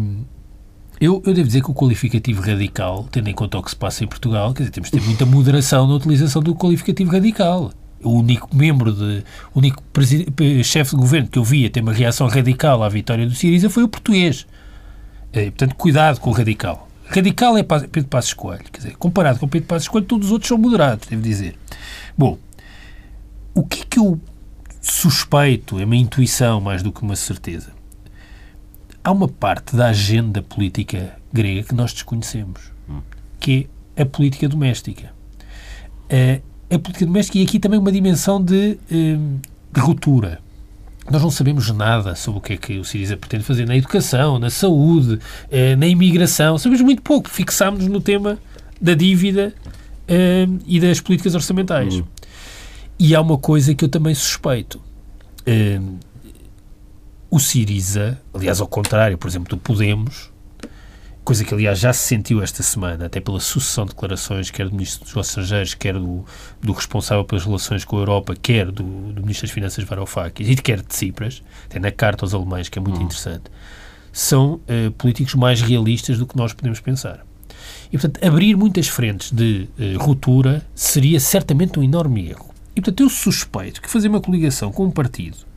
[0.99, 4.03] eu, eu devo dizer que o qualificativo radical, tendo em conta o que se passa
[4.03, 7.71] em Portugal, quer dizer, temos de ter muita moderação na utilização do qualificativo radical.
[8.03, 9.83] O único membro, de, único
[10.63, 13.83] chefe de governo que eu via ter uma reação radical à vitória do Siriza foi
[13.83, 14.45] o português.
[15.33, 16.87] E, portanto, cuidado com o radical.
[17.05, 18.63] Radical é Pedro Passos Coelho.
[18.71, 21.55] Quer dizer, comparado com Pedro Passos Coelho, todos os outros são moderados, devo dizer.
[22.17, 22.37] Bom,
[23.53, 24.19] o que é que eu
[24.81, 27.71] suspeito, é uma intuição mais do que uma certeza,
[29.03, 32.71] há uma parte da agenda política grega que nós desconhecemos,
[33.39, 35.11] que é a política doméstica.
[36.09, 39.39] A, a política doméstica e aqui também uma dimensão de, hum,
[39.71, 40.39] de ruptura.
[41.09, 44.37] Nós não sabemos nada sobre o que é que o Siriza pretende fazer na educação,
[44.37, 46.55] na saúde, eh, na imigração.
[46.59, 47.27] Sabemos muito pouco.
[47.27, 48.37] Fixámos-nos no tema
[48.79, 49.53] da dívida
[50.07, 51.95] hum, e das políticas orçamentais.
[51.95, 52.03] Uhum.
[52.99, 54.79] E há uma coisa que eu também suspeito.
[57.31, 60.31] Hum, o Siriza, aliás, ao contrário, por exemplo, do Podemos,
[61.23, 64.71] coisa que, aliás, já se sentiu esta semana, até pela sucessão de declarações, quer do
[64.71, 66.25] Ministro dos Estrangeiros, quer do,
[66.59, 70.55] do responsável pelas relações com a Europa, quer do, do Ministro das Finanças Varoufakis, e
[70.55, 73.03] quer de Tsipras, até na carta aos alemães, que é muito uhum.
[73.03, 73.43] interessante,
[74.11, 77.23] são uh, políticos mais realistas do que nós podemos pensar.
[77.91, 82.49] E, portanto, abrir muitas frentes de uh, ruptura seria certamente um enorme erro.
[82.75, 85.48] E, portanto, eu suspeito que fazer uma coligação com um partido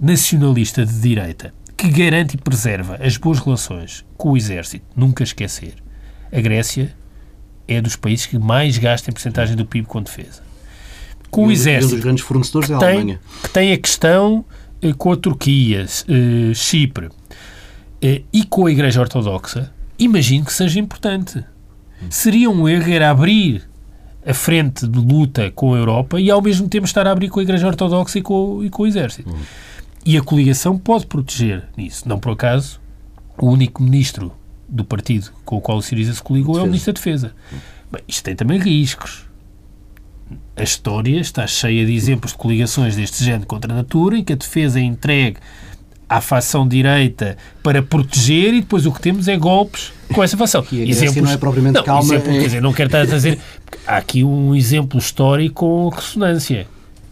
[0.00, 5.74] nacionalista de direita que garante e preserva as boas relações com o exército, nunca esquecer.
[6.32, 6.94] A Grécia
[7.66, 10.42] é dos países que mais gasta em porcentagem do PIB com defesa.
[11.30, 11.94] Com e o exército.
[11.94, 13.20] Um dos grandes fornecedores é a tem, Alemanha.
[13.42, 14.44] Que tem a questão
[14.82, 17.08] eh, com a Turquia, eh, Chipre
[18.02, 21.44] eh, e com a Igreja Ortodoxa, imagino que seja importante.
[22.08, 23.68] Seria um erro era abrir
[24.26, 27.40] a frente de luta com a Europa e ao mesmo tempo estar a abrir com
[27.40, 29.28] a Igreja Ortodoxa e com, e com o Exército.
[29.28, 29.38] Uhum.
[30.04, 32.08] E a coligação pode proteger nisso.
[32.08, 32.80] Não por acaso,
[33.38, 34.32] o único ministro
[34.68, 36.60] do partido com o qual o Siriza se coligou Defesa.
[36.60, 37.34] é o Ministro da Defesa.
[37.90, 39.26] Bem, isto tem também riscos.
[40.56, 44.32] A história está cheia de exemplos de coligações deste género contra a natura, em que
[44.32, 45.38] a defesa é entregue
[46.08, 50.64] à facção direita para proteger e depois o que temos é golpes com essa facção.
[50.70, 52.14] E exemplos, não é propriamente não, calma.
[52.14, 52.38] Exemplo, é...
[52.38, 53.38] Quer dizer, não quero estar a dizer...
[53.86, 56.66] Há aqui um exemplo histórico com ressonância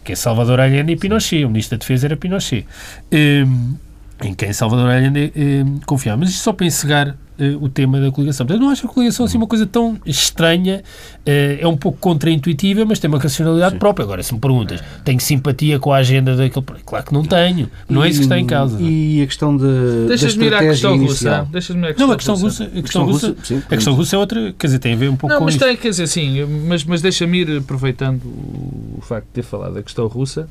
[0.09, 1.45] que é Salvador Allende e Pinochet.
[1.45, 2.65] O Ministro da Defesa era Pinochet.
[3.13, 3.75] Um,
[4.23, 6.17] em quem Salvador Allende um, confiava.
[6.17, 8.45] Mas isto só para encerrar uh, o tema da coligação.
[8.45, 10.83] Portanto, não acho a coligação assim uma coisa tão estranha,
[11.19, 13.79] uh, é um pouco contraintuitiva, mas tem uma racionalidade Sim.
[13.79, 14.03] própria.
[14.03, 16.65] Agora, se me perguntas, tenho simpatia com a agenda daquele...
[16.85, 17.69] Claro que não tenho.
[17.87, 18.77] Não é isso que está em causa.
[18.81, 21.47] E a questão de, Deixas-me ir à questão russa.
[21.51, 24.19] Deixas-me a questão Não, a questão russa, a questão russa, sim, a questão russa é
[24.19, 25.65] outra, quer dizer, tem a ver um pouco não, com mas isso.
[25.65, 29.83] tem, quer dizer, sim, mas, mas deixa-me ir aproveitando o facto de ter falado da
[29.83, 30.49] questão russa.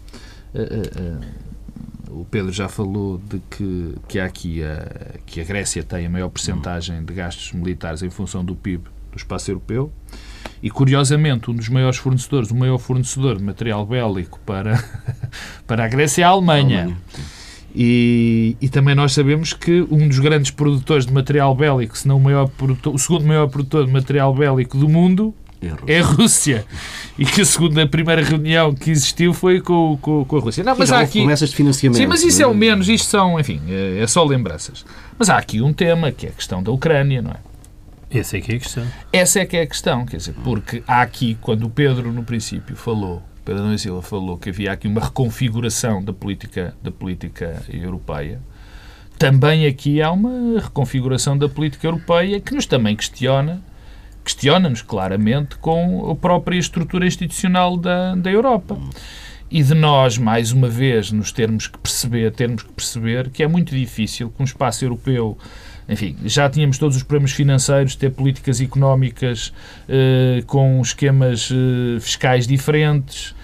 [0.54, 1.48] Uh, uh,
[2.10, 6.10] o Pedro já falou de que, que há aqui a, que a Grécia tem a
[6.10, 9.92] maior percentagem de gastos militares em função do PIB do espaço europeu
[10.62, 14.82] e, curiosamente, um dos maiores fornecedores, o maior fornecedor de material bélico para,
[15.66, 16.80] para a Grécia é a Alemanha.
[16.80, 16.98] A Alemanha
[17.74, 22.16] e, e, também nós sabemos que um dos grandes produtores de material bélico, se não
[22.16, 25.92] o, maior produtor, o segundo maior produtor de material bélico do mundo, é a Rússia.
[25.92, 26.66] É a Rússia.
[27.18, 30.62] E que a segunda, a primeira reunião que existiu foi com, com, com a Rússia.
[30.62, 31.18] Não, mas há aqui...
[31.18, 31.98] promessas de financiamento.
[31.98, 32.88] Sim, mas isso é o menos.
[32.88, 34.84] Isto são, enfim, é, é só lembranças.
[35.18, 37.36] Mas há aqui um tema, que é a questão da Ucrânia, não é?
[38.10, 38.86] Essa é que é a questão.
[39.12, 42.22] Essa é que é a questão, quer dizer, porque há aqui, quando o Pedro, no
[42.22, 47.62] princípio, falou, Pedro Nunes Silva falou que havia aqui uma reconfiguração da política, da política
[47.70, 48.40] europeia,
[49.18, 53.60] também aqui há uma reconfiguração da política europeia que nos também questiona
[54.28, 58.78] questiona-nos claramente com a própria estrutura institucional da, da Europa.
[59.50, 63.48] E de nós, mais uma vez, nos termos que perceber, termos que perceber que é
[63.48, 65.38] muito difícil que um espaço europeu
[65.88, 69.54] enfim, já tínhamos todos os problemas financeiros, ter políticas económicas
[69.88, 73.34] eh, com esquemas eh, fiscais diferentes,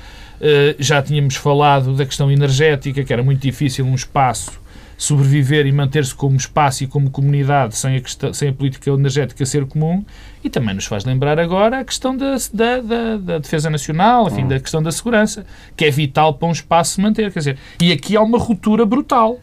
[0.42, 4.60] eh, já tínhamos falado da questão energética, que era muito difícil um espaço
[5.04, 9.44] sobreviver e manter-se como espaço e como comunidade sem a, questão, sem a política energética
[9.44, 10.04] ser comum
[10.42, 14.46] e também nos faz lembrar agora a questão da, da, da, da defesa nacional, enfim,
[14.46, 17.32] da questão da segurança, que é vital para um espaço se manter.
[17.32, 19.40] Quer dizer, e aqui há uma ruptura brutal.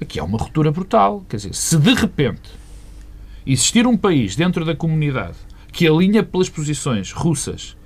[0.00, 1.24] Aqui há uma ruptura brutal.
[1.28, 2.50] Quer dizer, se de repente
[3.46, 5.36] existir um país dentro da comunidade
[5.72, 7.76] que alinha pelas posições russas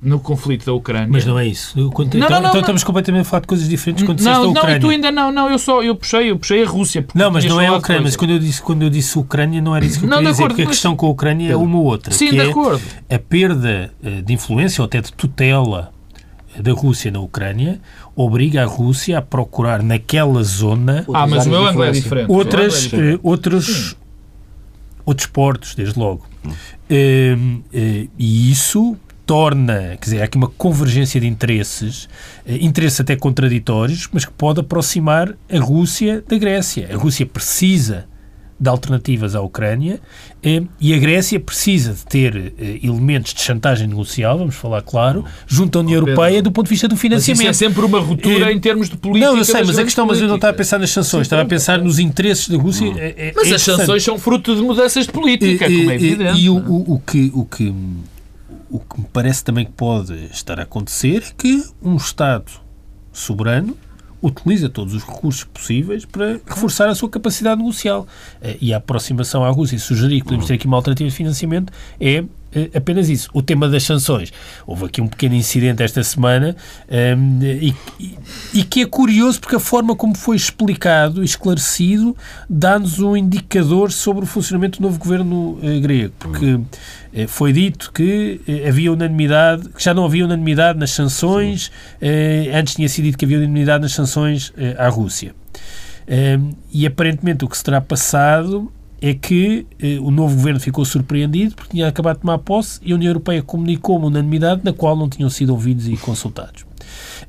[0.00, 1.08] no conflito da Ucrânia.
[1.10, 1.90] Mas não é isso.
[1.90, 4.52] Quando, não, então, não, não, então estamos completamente a falar de coisas diferentes quando não,
[4.52, 4.74] da Ucrânia.
[4.74, 7.04] Não, tu ainda não, não, eu só eu puxei, eu puxei a Rússia.
[7.14, 9.74] Não, mas não é a Ucrânia, mas quando eu disse quando eu disse Ucrânia não
[9.74, 10.68] era isso que eu não, queria dizer, porque mas...
[10.68, 12.82] a questão com a Ucrânia é uma outra, Sim, que de é acordo.
[13.10, 15.92] a perda eh, de influência ou até de tutela
[16.58, 17.80] da Rússia na Ucrânia
[18.14, 22.30] obriga a Rússia a procurar naquela zona ah, mas o meu ângulo é diferente.
[22.30, 23.16] outras é diferente.
[23.16, 23.96] Uh, outros
[25.04, 26.26] outros portos, desde logo.
[26.44, 26.50] Hum.
[26.50, 26.54] Uh,
[26.92, 28.96] uh, e isso
[29.28, 32.08] torna, quer dizer, há aqui uma convergência de interesses,
[32.46, 36.88] eh, interesses até contraditórios, mas que pode aproximar a Rússia da Grécia.
[36.90, 38.06] A Rússia precisa
[38.58, 40.00] de alternativas à Ucrânia
[40.42, 45.26] eh, e a Grécia precisa de ter eh, elementos de chantagem negocial, vamos falar claro,
[45.46, 47.44] junto à União Europeia do ponto de vista do financiamento.
[47.44, 49.30] Mas isso é sempre uma ruptura em termos de política.
[49.30, 51.42] Não, eu sei, mas a questão, mas eu não estava a pensar nas sanções, estava
[51.42, 52.90] a pensar nos interesses da Rússia.
[52.96, 56.40] É, é, mas é as sanções são fruto de mudanças de política, como é evidente.
[56.40, 57.74] E o, o, o que, o que
[58.70, 62.50] o que me parece também que pode estar a acontecer é que um Estado
[63.12, 63.76] soberano
[64.22, 68.06] utiliza todos os recursos possíveis para reforçar a sua capacidade negocial.
[68.42, 71.14] Eh, e a aproximação à Rússia e sugerir que podemos ter aqui uma alternativa de
[71.14, 72.24] financiamento é
[72.74, 73.28] apenas isso.
[73.32, 74.32] O tema das sanções.
[74.66, 76.56] Houve aqui um pequeno incidente esta semana
[76.88, 78.16] um, ehm, e,
[78.54, 82.16] e, que é curioso porque a forma como foi explicado e esclarecido
[82.48, 86.12] dá-nos um indicador sobre o funcionamento do novo governo uh, grego.
[86.18, 91.70] Porque uh, foi dito que havia unanimidade, que já não havia unanimidade nas sanções,
[92.54, 95.34] antes tinha sido dito que havia unanimidade nas sanções à Rússia.
[96.06, 100.60] Um, ehm, e aparentemente o que se terá passado é que eh, o novo governo
[100.60, 104.62] ficou surpreendido porque tinha acabado de tomar posse e a União Europeia comunicou uma unanimidade
[104.64, 106.64] na qual não tinham sido ouvidos e consultados.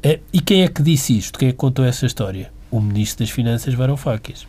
[0.01, 1.37] Eh, e quem é que disse isto?
[1.37, 2.51] Quem é que contou essa história?
[2.71, 4.47] O Ministro das Finanças, Varoufakis.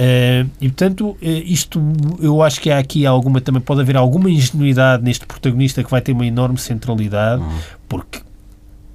[0.00, 1.82] Eh, e, portanto, eh, isto,
[2.20, 6.00] eu acho que há aqui alguma, também pode haver alguma ingenuidade neste protagonista que vai
[6.00, 7.58] ter uma enorme centralidade, uhum.
[7.88, 8.20] porque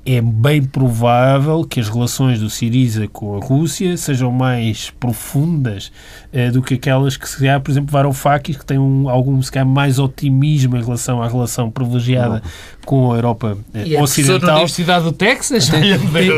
[0.05, 5.91] é bem provável que as relações do Siriza com a Rússia sejam mais profundas
[6.31, 9.49] eh, do que aquelas que, se há, por exemplo, Varoufakis, que tem um, algum, se
[9.49, 12.43] calhar, mais otimismo em relação à relação privilegiada
[12.85, 14.47] com a Europa eh, e Ocidental.
[14.47, 15.69] na Universidade do Texas?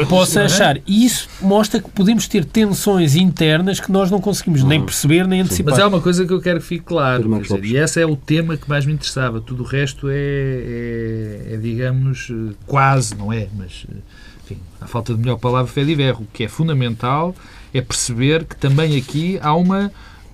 [0.10, 0.46] Posso é?
[0.46, 0.78] achar.
[0.86, 5.42] E isso mostra que podemos ter tensões internas que nós não conseguimos nem perceber nem
[5.42, 5.74] antecipar.
[5.74, 8.16] Mas há uma coisa que eu quero que fique claro, dizer, e esse é o
[8.16, 9.42] tema que mais me interessava.
[9.42, 12.32] Tudo o resto é, é, é digamos,
[12.68, 13.48] quase, não é?
[13.58, 13.86] Mas,
[14.44, 16.24] enfim, a falta de melhor palavra, fé de verro.
[16.24, 17.36] O que é fundamental
[17.74, 19.92] é perceber que também aqui há uma.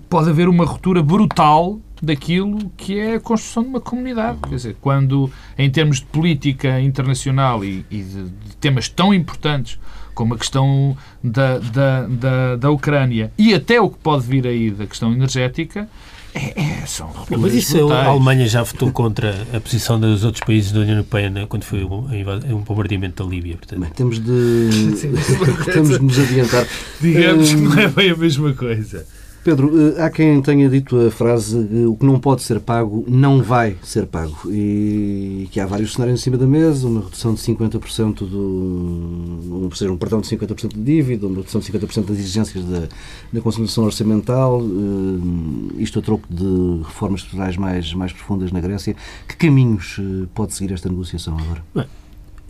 [0.10, 4.40] pode haver uma ruptura brutal daquilo que é a construção de uma comunidade.
[4.42, 9.80] Quer dizer, quando, em termos de política internacional e, e de, de, temas tão importantes
[10.16, 14.72] como a questão da, da, da, da Ucrânia e até o que pode vir aí
[14.72, 15.88] da questão energética,
[16.34, 18.08] É, é, são mas isso brutais.
[18.08, 21.84] a Alemanha já votou contra a posição dos outros países da União Europeia quando foi
[21.84, 22.08] um,
[22.50, 23.58] um bombardeamento da Líbia.
[23.58, 23.80] Portanto.
[23.80, 24.70] Bem, temos de,
[25.72, 26.66] temos de nos adiantar.
[27.02, 29.06] Digamos que não é bem a mesma coisa.
[29.44, 33.42] Pedro, eh, há quem tenha dito a frase o que não pode ser pago não
[33.42, 37.42] vai ser pago e que há vários cenários em cima da mesa, uma redução de
[37.42, 42.18] 50% do, ou seja, um perdão de 50% de dívida, uma redução de 50% das
[42.20, 42.88] exigências da,
[43.34, 48.96] da consolidação orçamental, eh, isto a troco de reformas estruturais mais, mais profundas na Grécia.
[49.28, 51.64] Que caminhos eh, pode seguir esta negociação agora?
[51.74, 51.86] Bem,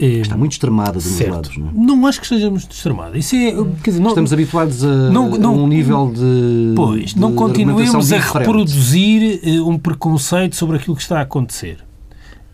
[0.06, 1.32] Está muito extremada dos certo.
[1.32, 1.72] lados, não é?
[1.74, 3.18] Não acho que esteja muito extremada.
[3.18, 3.52] Isso é,
[3.84, 6.74] dizer, não, Estamos habituados a, não, não, a um nível de.
[6.76, 11.86] Pois, de, não continuemos a reproduzir uh, um preconceito sobre aquilo que está a acontecer.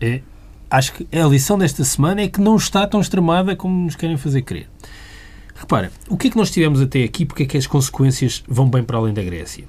[0.00, 0.20] É,
[0.70, 4.16] acho que a lição desta semana é que não está tão extremada como nos querem
[4.16, 4.68] fazer crer.
[5.54, 8.68] Repara, o que é que nós tivemos até aqui, porque é que as consequências vão
[8.68, 9.64] bem para além da Grécia?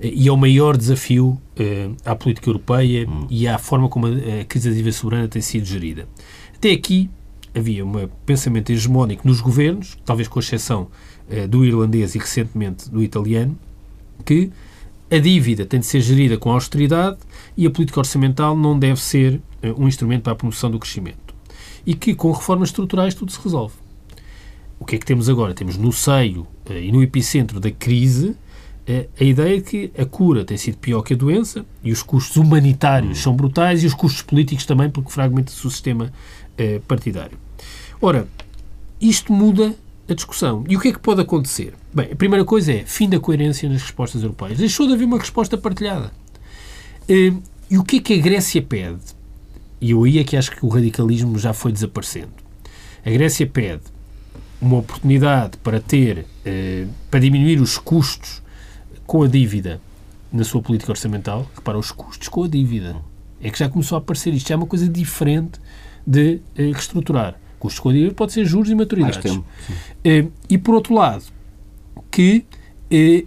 [0.00, 3.26] Eh, e é o maior desafio uh, à política europeia hum.
[3.30, 6.06] e à forma como a, a crise da dívida soberana tem sido gerida.
[6.54, 7.08] Até aqui,
[7.54, 10.88] havia um pensamento hegemónico nos governos, talvez com exceção
[11.28, 13.58] uh, do irlandês e recentemente do italiano,
[14.24, 14.50] que
[15.10, 17.18] a dívida tem de ser gerida com austeridade
[17.56, 21.34] e a política orçamental não deve ser uh, um instrumento para a promoção do crescimento.
[21.84, 23.74] E que com reformas estruturais tudo se resolve.
[24.78, 25.54] O que é que temos agora?
[25.54, 28.36] Temos no seio uh, e no epicentro da crise
[29.18, 32.36] a ideia de que a cura tem sido pior que a doença e os custos
[32.36, 36.12] humanitários são brutais e os custos políticos também, porque fragmenta-se o sistema
[36.60, 37.38] eh, partidário.
[38.02, 38.28] Ora,
[39.00, 39.74] isto muda
[40.06, 40.62] a discussão.
[40.68, 41.72] E o que é que pode acontecer?
[41.92, 44.58] Bem, a primeira coisa é fim da coerência nas respostas europeias.
[44.58, 46.12] Deixou de haver uma resposta partilhada.
[47.08, 47.32] Eh,
[47.70, 49.00] e o que é que a Grécia pede?
[49.80, 52.32] E eu aí é que acho que o radicalismo já foi desaparecendo.
[53.06, 53.84] A Grécia pede
[54.60, 58.42] uma oportunidade para ter, eh, para diminuir os custos
[59.06, 59.80] com a dívida
[60.30, 61.50] na sua política orçamental.
[61.54, 62.96] Repara, os custos com a dívida.
[63.40, 64.48] É que já começou a aparecer isto.
[64.48, 65.58] Já é uma coisa diferente
[66.10, 67.38] de eh, reestruturar.
[67.60, 69.40] Custos com dívida pode ser juros e maturidades.
[70.04, 71.24] Eh, e, por outro lado,
[72.10, 72.44] que
[72.90, 73.24] eh,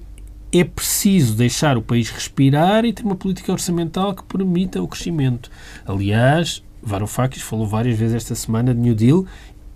[0.52, 5.50] é preciso deixar o país respirar e ter uma política orçamental que permita o crescimento.
[5.86, 9.26] Aliás, Varoufakis falou várias vezes esta semana de New Deal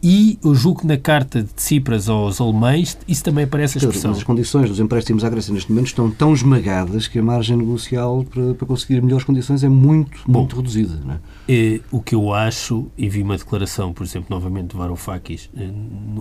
[0.01, 4.11] e eu julgo que na carta de Tsipras aos alemães isso também aparece a expressão.
[4.11, 7.57] Mas as condições dos empréstimos à Grécia neste momento estão tão esmagadas que a margem
[7.57, 10.99] negocial para, para conseguir melhores condições é muito, Bom, muito reduzida.
[11.03, 11.19] Não é?
[11.49, 11.79] é?
[11.91, 15.69] o que eu acho, e vi uma declaração, por exemplo, novamente de Varoufakis eh,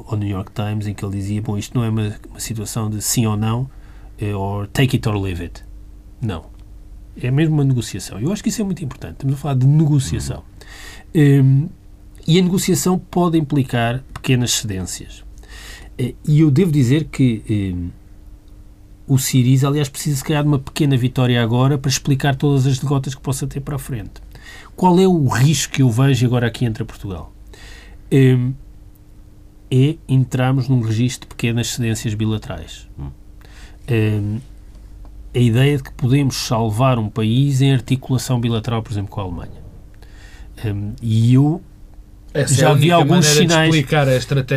[0.07, 2.89] ao New York Times, em que ele dizia, bom, isto não é uma, uma situação
[2.89, 3.69] de sim ou não,
[4.19, 5.63] é, or take it or leave it.
[6.21, 6.47] Não.
[7.21, 8.19] É mesmo uma negociação.
[8.19, 9.15] Eu acho que isso é muito importante.
[9.15, 10.43] Estamos a falar de negociação.
[11.15, 11.69] Hum.
[12.27, 15.25] E a negociação pode implicar pequenas cedências.
[15.97, 17.93] Eh, e eu devo dizer que eh,
[19.07, 22.79] o Siriza, aliás, precisa se criar de uma pequena vitória agora para explicar todas as
[22.79, 24.21] derrotas que possa ter para a frente.
[24.75, 27.33] Qual é o risco que eu vejo agora aqui entre Portugal?
[28.11, 28.37] Eh,
[29.71, 32.89] é entrarmos num registro de pequenas cedências bilaterais.
[32.99, 33.11] Hum.
[35.35, 39.25] A ideia de que podemos salvar um país em articulação bilateral, por exemplo, com a
[39.25, 39.63] Alemanha.
[41.03, 41.61] E eu
[42.37, 43.75] essa já é vi alguns sinais.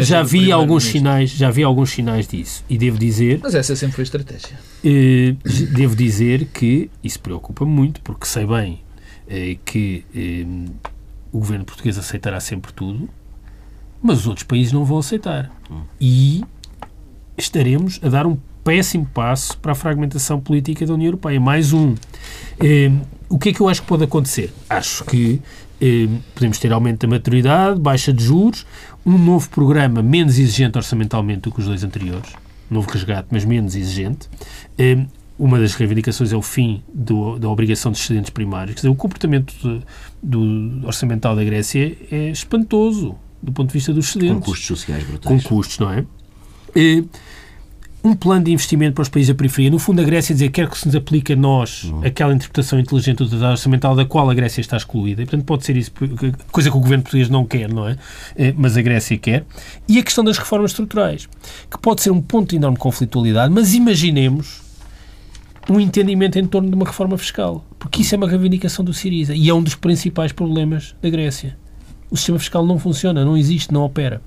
[0.05, 2.63] já vi alguns sinais, já vi alguns sinais disso.
[2.69, 3.39] E devo dizer.
[3.41, 4.59] Mas essa sempre foi a estratégia.
[4.83, 5.35] Eh,
[5.71, 8.81] devo dizer que isso preocupa muito, porque sei bem
[9.27, 10.45] eh, que eh,
[11.31, 13.09] o governo português aceitará sempre tudo,
[14.01, 15.49] mas os outros países não vão aceitar.
[15.71, 15.81] Hum.
[15.99, 16.43] E
[17.37, 21.39] estaremos a dar um péssimo passo para a fragmentação política da União Europeia.
[21.39, 21.95] Mais um.
[23.29, 24.53] o que é que eu acho que pode acontecer?
[24.69, 25.41] Acho que
[26.33, 28.65] podemos ter aumento da maturidade, baixa de juros,
[29.05, 32.33] um novo programa menos exigente orçamentalmente do que os dois anteriores,
[32.69, 34.29] novo resgate, mas menos exigente.
[34.77, 35.05] Eh,
[35.37, 38.75] uma das reivindicações é o fim do, da obrigação de excedentes primários.
[38.75, 39.81] Quer dizer, o comportamento de,
[40.21, 44.39] do orçamental da Grécia é espantoso do ponto de vista dos excedentes.
[44.39, 45.43] Com custos sociais brutais.
[45.43, 46.05] Com custos, não é?
[48.03, 49.69] Eh, um plano de investimento para os países da periferia.
[49.69, 52.01] No fundo, a Grécia dizer quer que se nos aplique a nós uhum.
[52.03, 55.21] aquela interpretação inteligente do tratado orçamental da qual a Grécia está excluída.
[55.21, 55.91] E, portanto, pode ser isso,
[56.51, 57.97] coisa que o governo português não quer, não é?
[58.35, 58.53] é?
[58.57, 59.45] Mas a Grécia quer.
[59.87, 61.27] E a questão das reformas estruturais,
[61.69, 64.61] que pode ser um ponto de enorme conflitualidade, mas imaginemos
[65.69, 67.65] um entendimento em torno de uma reforma fiscal.
[67.77, 71.57] Porque isso é uma reivindicação do Siriza e é um dos principais problemas da Grécia.
[72.09, 74.21] O sistema fiscal não funciona, não existe, não opera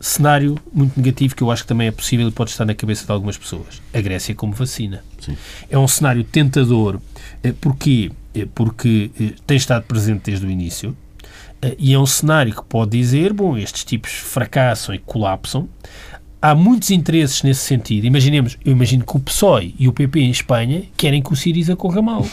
[0.00, 3.04] cenário muito negativo que eu acho que também é possível e pode estar na cabeça
[3.04, 3.82] de algumas pessoas.
[3.92, 5.02] A Grécia como vacina.
[5.20, 5.36] Sim.
[5.68, 7.00] É um cenário tentador.
[7.42, 8.10] Eh, porquê?
[8.34, 10.96] Eh, porque eh, tem estado presente desde o início
[11.78, 15.68] e é um cenário que pode dizer, bom, estes tipos fracassam e colapsam.
[16.40, 18.04] há muitos interesses nesse sentido.
[18.06, 21.74] Imaginemos, eu imagino que o PSOE e o PP em Espanha querem que o Siriza
[21.74, 22.24] corra mal.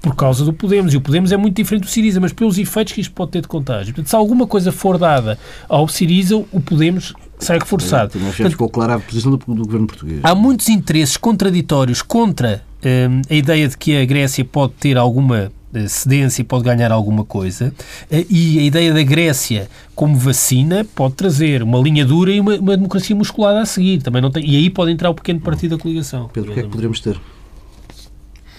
[0.00, 0.94] Por causa do Podemos.
[0.94, 3.42] E o Podemos é muito diferente do Siriza, mas pelos efeitos que isto pode ter
[3.42, 3.94] de contágio.
[3.94, 5.38] Portanto, se alguma coisa for dada
[5.68, 8.18] ao Siriza, o Podemos sai reforçado.
[8.18, 10.20] É, Portanto, ficou clara a posição do, do, governo português.
[10.22, 15.50] Há muitos interesses contraditórios contra hum, a ideia de que a Grécia pode ter alguma
[15.74, 17.74] eh, cedência e pode ganhar alguma coisa,
[18.10, 22.54] eh, e a ideia da Grécia como vacina pode trazer uma linha dura e uma,
[22.56, 24.02] uma democracia musculada a seguir.
[24.02, 26.30] Também não tem, e aí pode entrar o pequeno partido da coligação.
[26.32, 27.20] Pedro, o que é que poderemos ter?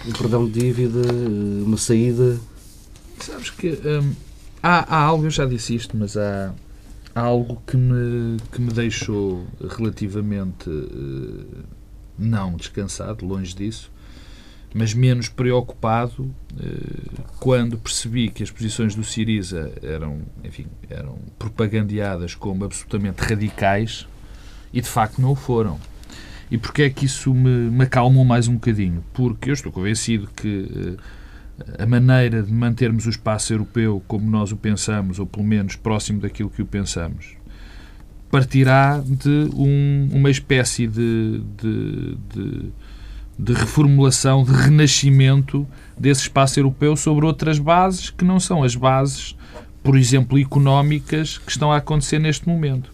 [0.07, 2.39] Um perdão de dívida, eh, uma saída.
[3.19, 4.13] Sabes que hum,
[4.63, 6.53] há, há, algo, eu já disse isto, mas há,
[7.13, 11.63] há algo que me, que me deixou relativamente uh,
[12.17, 13.91] não descansado, longe disso,
[14.73, 22.35] mas menos preocupado uh, quando percebi que as posições do Siriza eram, enfim, eram propagandeadas
[22.35, 24.07] como absolutamente radicais
[24.71, 25.79] e de facto não o foram.
[26.51, 29.03] E porquê é que isso me, me acalmou mais um bocadinho?
[29.13, 30.97] Porque eu estou convencido que uh,
[31.77, 36.19] a maneira de mantermos o espaço europeu como nós o pensamos, ou pelo menos próximo
[36.19, 37.35] daquilo que o pensamos,
[38.31, 42.71] partirá de um, uma espécie de, de, de,
[43.37, 49.35] de, reformulação, de renascimento desse espaço europeu sobre outras bases que não são as bases,
[49.83, 52.91] por exemplo, económicas que estão a acontecer neste momento.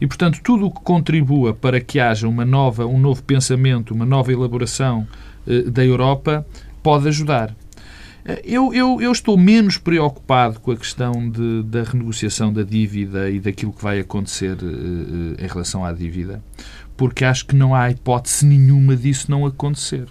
[0.00, 4.06] E, portanto, tudo o que contribua para que haja uma nova, um novo pensamento, uma
[4.06, 5.06] nova elaboração
[5.46, 6.46] eh, da Europa,
[6.82, 7.54] pode ajudar.
[8.24, 13.30] Eh, eu, eu, eu, estou menos preocupado com a questão de, da renegociação da dívida
[13.30, 16.42] e daquilo que vai acontecer uh, em relação à dívida,
[16.96, 20.06] porque acho que não há hipótese nenhuma disso não acontecer.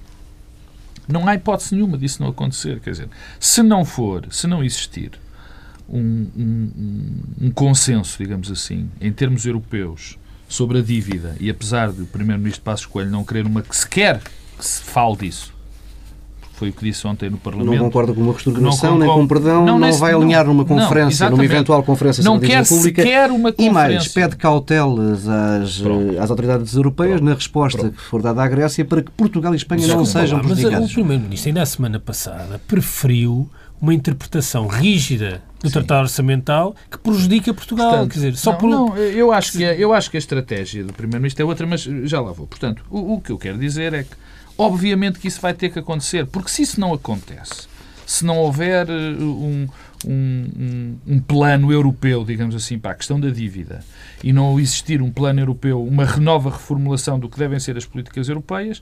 [1.07, 2.79] Não há hipótese nenhuma disso não acontecer.
[2.79, 3.09] Quer dizer,
[3.39, 5.11] se não for, se não existir
[5.89, 6.69] um, um,
[7.41, 10.17] um consenso, digamos assim, em termos europeus
[10.47, 14.21] sobre a dívida, e apesar do Primeiro-Ministro Passos Coelho não querer uma que sequer
[14.57, 15.55] que se fale disso,
[16.55, 17.75] foi o que disse ontem no Parlamento.
[17.75, 21.25] Não concorda com uma reestrução, nem com um perdão, não, não vai alinhar numa conferência,
[21.25, 23.03] não, numa eventual conferência não sobre a dívida pública.
[23.03, 23.69] Quer uma conferência.
[23.69, 25.81] E mais, pede cautelas às,
[26.21, 27.29] às autoridades europeias Pronto.
[27.29, 27.97] na resposta Pronto.
[27.97, 30.79] que for dada à Grécia para que Portugal e Espanha não sejam prejudicados.
[30.79, 33.49] Mas o Primeiro-Ministro, ainda a semana passada, preferiu
[33.85, 35.73] uma interpretação rígida do Sim.
[35.73, 37.89] Tratado Orçamental que prejudica Portugal.
[37.89, 38.69] Portanto, quer dizer, só não, por...
[38.69, 42.19] não, eu acho que eu acho que a estratégia do primeiro-ministro é outra, mas já
[42.19, 42.47] lá vou.
[42.47, 44.15] Portanto, o, o, que eu quero dizer é que
[44.57, 47.67] obviamente que isso vai ter que acontecer, porque se isso não acontece,
[48.07, 49.67] se não houver uh, um,
[50.07, 53.83] um, um, plano europeu, digamos assim, para a questão da dívida
[54.23, 58.29] e não existir um plano europeu, uma nova reformulação do que devem ser as políticas
[58.29, 58.81] europeias,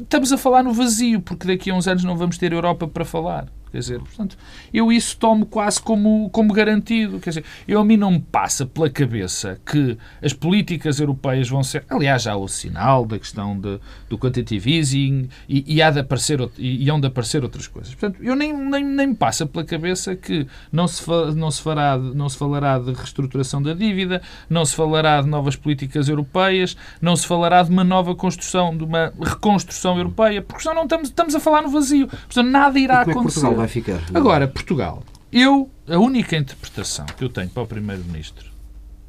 [0.00, 3.04] estamos a falar no vazio, porque daqui a uns anos não vamos ter Europa para
[3.04, 3.46] falar.
[3.70, 4.36] Quer dizer, portanto,
[4.74, 7.20] eu isso tomo quase como, como garantido.
[7.20, 11.62] Quer dizer, eu a mim não me passa pela cabeça que as políticas europeias vão
[11.62, 11.84] ser.
[11.88, 16.00] Aliás, já há o sinal da questão de, do quantitative easing e, e, há de
[16.00, 17.94] aparecer, e, e hão de aparecer outras coisas.
[17.94, 21.62] Portanto, eu nem, nem, nem me passa pela cabeça que não se, fa, não, se
[21.62, 26.76] fará, não se falará de reestruturação da dívida, não se falará de novas políticas europeias,
[27.00, 31.08] não se falará de uma nova construção, de uma reconstrução europeia, porque senão não estamos,
[31.08, 32.08] estamos a falar no vazio.
[32.08, 34.02] Portanto, nada irá é acontecer vai ficar.
[34.14, 35.02] Agora, Portugal.
[35.32, 38.50] Eu, a única interpretação que eu tenho para o Primeiro-Ministro,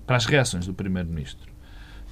[0.06, 1.52] para as reações do Primeiro-Ministro,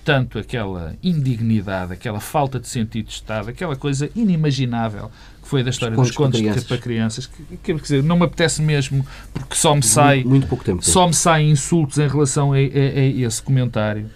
[0.04, 5.12] tanto aquela indignidade, aquela falta de sentido de Estado, aquela coisa inimaginável
[5.42, 8.26] que foi da história dos contos para crianças, para crianças que, quer dizer, não me
[8.26, 10.84] apetece mesmo, porque só me sai, muito, muito pouco tempo.
[10.84, 14.10] Só me saem insultos em relação a, a, a esse comentário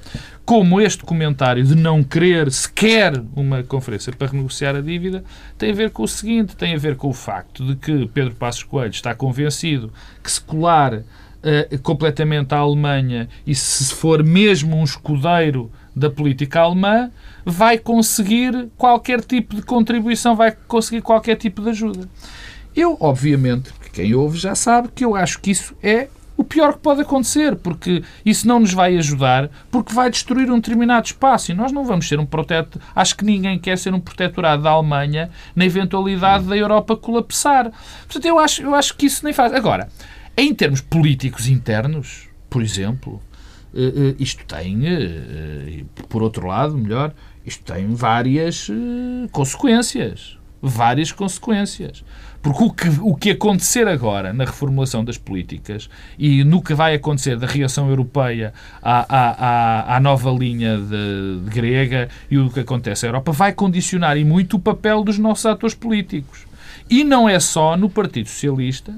[0.46, 5.24] como este comentário de não querer sequer uma conferência para renegociar a dívida,
[5.58, 8.36] tem a ver com o seguinte: tem a ver com o facto de que Pedro
[8.36, 9.92] Passos Coelho está convencido
[10.22, 16.62] que se colar uh, completamente à Alemanha e se for mesmo um escudeiro da política
[16.62, 17.12] alemã,
[17.46, 22.10] vai conseguir qualquer tipo de contribuição, vai conseguir qualquer tipo de ajuda.
[22.76, 26.80] Eu, obviamente, quem ouve já sabe que eu acho que isso é o pior que
[26.80, 31.54] pode acontecer, porque isso não nos vai ajudar, porque vai destruir um determinado espaço e
[31.54, 32.82] nós não vamos ser um protetor.
[32.96, 37.72] Acho que ninguém quer ser um protetorado da Alemanha na eventualidade da Europa colapsar.
[38.06, 39.54] Portanto, eu acho, eu acho que isso nem faz.
[39.54, 39.90] Agora,
[40.36, 43.22] em termos políticos internos, por exemplo,
[43.74, 47.14] eh, eh, isto tem, eh, por outro lado, melhor,
[47.46, 48.70] isto tem várias
[49.32, 50.38] consequências.
[50.62, 52.06] Várias consequências.
[52.44, 55.90] Porque o que, o que acontecer agora na reformulação das políticas
[56.20, 61.40] e no que vai acontecer da reação europeia à, à, à, à nova linha de,
[61.40, 65.18] de grega e o que acontece na Europa vai condicionar e muito o papel dos
[65.18, 66.46] nossos atores políticos.
[66.90, 68.94] E não é só no Partido Socialista,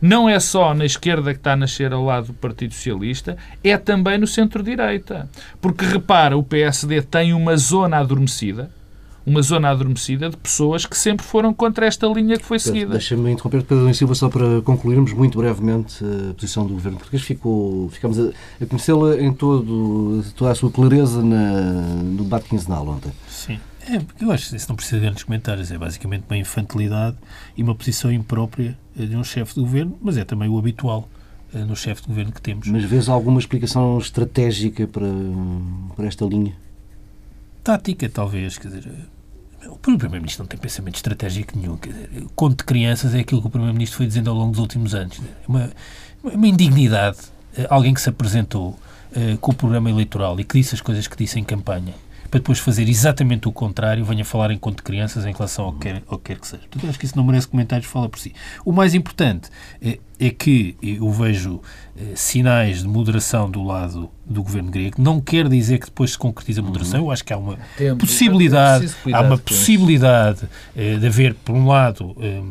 [0.00, 3.76] não é só na esquerda que está a nascer ao lado do Partido Socialista, é
[3.76, 5.28] também no centro-direita.
[5.60, 8.70] Porque repara, o PSD tem uma zona adormecida,
[9.26, 12.92] uma zona adormecida de pessoas que sempre foram contra esta linha que foi seguida.
[12.92, 17.24] Deixa-me interromper, Pedro Silva, só para concluirmos muito brevemente a posição do governo português.
[17.24, 18.30] Ficou, ficamos a,
[18.62, 21.60] a conhecê-la em todo, toda a sua clareza na,
[22.04, 23.10] no debate quinzenal ontem.
[23.28, 23.58] Sim.
[23.88, 25.72] É, eu acho que isso não precisa de grandes comentários.
[25.72, 27.16] É basicamente uma infantilidade
[27.56, 31.08] e uma posição imprópria de um chefe de governo, mas é também o habitual
[31.52, 32.68] eh, no chefe de governo que temos.
[32.68, 35.06] Mas vês alguma explicação estratégica para,
[35.94, 36.54] para esta linha?
[37.62, 38.58] Tática, talvez.
[38.58, 38.90] Quer dizer,
[39.70, 41.76] o Primeiro-Ministro não tem pensamento estratégico nenhum.
[41.76, 44.94] Dizer, conto de crianças é aquilo que o Primeiro-Ministro foi dizendo ao longo dos últimos
[44.94, 45.18] anos.
[45.18, 45.70] É uma,
[46.22, 47.18] uma indignidade.
[47.56, 51.06] Eh, alguém que se apresentou uh, com o programa eleitoral e que disse as coisas
[51.06, 51.94] que disse em campanha
[52.30, 55.72] para depois fazer exatamente o contrário, venha falar em conto de crianças em relação ao
[55.72, 56.62] que quer, que, quer que seja.
[56.68, 58.34] Portanto, acho que isso não merece comentários, fala por si.
[58.64, 59.48] O mais importante
[59.80, 61.60] é, é que eu vejo
[61.96, 65.00] eh, sinais de moderação do lado do governo grego.
[65.00, 67.00] Não quer dizer que depois se concretiza a moderação.
[67.00, 71.68] Eu acho que há uma Tempo, possibilidade, há uma possibilidade eh, de haver, por um
[71.68, 72.42] lado, eh,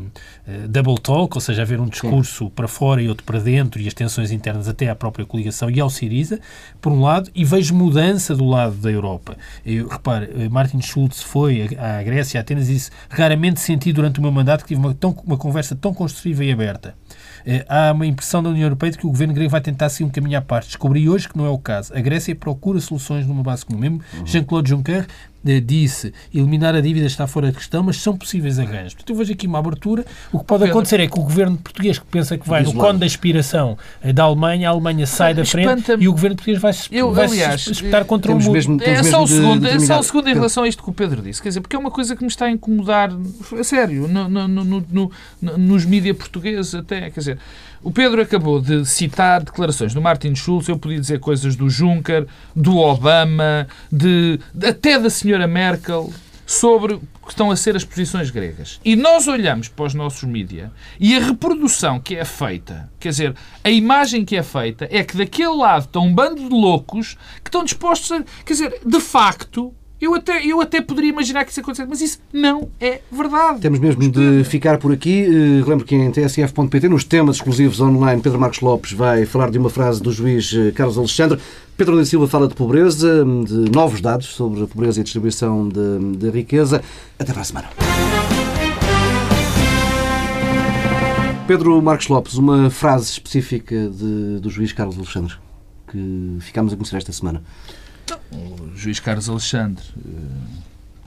[0.48, 2.52] eh, double talk, ou seja, haver um discurso Sim.
[2.56, 5.80] para fora e outro para dentro e as tensões internas até à própria coligação e
[5.80, 6.40] ao Siriza,
[6.80, 9.36] por um lado, e vejo mudança do lado da Europa.
[9.66, 14.22] Eu, repare, Martin Schulz foi à Grécia, a Atenas, e disse raramente senti durante o
[14.22, 16.96] meu mandato que tive uma, tão, uma conversa tão construtiva e aberta.
[17.46, 20.06] Eh, há uma impressão da União Europeia de que o governo grego vai tentar seguir
[20.06, 20.68] um caminho à parte.
[20.68, 21.94] Descobri hoje que não é o caso.
[21.96, 23.80] A Grécia procura soluções numa base comum.
[23.80, 24.26] Mesmo uhum.
[24.26, 25.08] Jean-Claude Juncker
[25.62, 28.94] disse eliminar a dívida está fora de questão, mas são possíveis arranjos.
[28.96, 30.06] Portanto, eu vejo aqui uma abertura.
[30.32, 30.78] O que pode Pedro.
[30.78, 34.12] acontecer é que o governo português que pensa que vai no cone da inspiração eh,
[34.12, 37.26] da Alemanha, a Alemanha sai da frente e o governo português vai se, eu, vai
[37.26, 38.84] aliás, se espetar contra o um muro.
[38.84, 41.22] É só o segundo, é só o segundo em relação a isto que o Pedro
[41.22, 41.42] disse.
[41.42, 43.12] Quer dizer, porque é uma coisa que me está a incomodar,
[43.60, 45.12] a sério, no, no, no,
[45.58, 47.10] nos mídias portugueses até.
[47.12, 47.40] Quer dizer,
[47.82, 52.28] o Pedro acabou de citar declarações do Martin Schulz, eu podia dizer coisas do Juncker,
[52.56, 56.12] do Obama, de, até da senhora Merkel,
[56.46, 58.80] sobre o que estão a ser as posições gregas.
[58.86, 60.70] E nós olhamos para os nossos mídias
[61.00, 65.18] e a reprodução que é feita, quer dizer, a imagem que é feita é que
[65.18, 68.24] daquele lado estão um bando de loucos que estão dispostos a.
[68.46, 72.20] Quer dizer, de facto, eu até, eu até poderia imaginar que isso acontecesse, mas isso
[72.34, 73.62] não é verdade.
[73.62, 75.26] Temos mesmo de ficar por aqui.
[75.26, 79.58] Uh, lembro que em tsf.pt, nos temas exclusivos online, Pedro Marcos Lopes vai falar de
[79.58, 81.40] uma frase do juiz eh, Carlos Alexandre.
[81.78, 85.68] Pedro da Silva fala de pobreza, de novos dados sobre a pobreza e a distribuição
[85.70, 86.82] de, de riqueza.
[87.18, 87.70] Até para a semana.
[91.48, 95.36] Pedro Marcos Lopes, uma frase específica de, do juiz Carlos Alexandre
[95.96, 97.42] que ficámos a conhecer esta semana.
[98.32, 100.10] O juiz Carlos Alexandre, eh,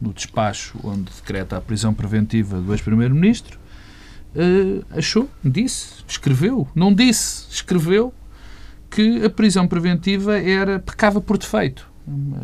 [0.01, 3.59] no despacho onde decreta a prisão preventiva do ex-primeiro-ministro,
[4.35, 8.13] eh, achou, disse, escreveu, não disse, escreveu
[8.91, 11.89] que a prisão preventiva era pecava por defeito.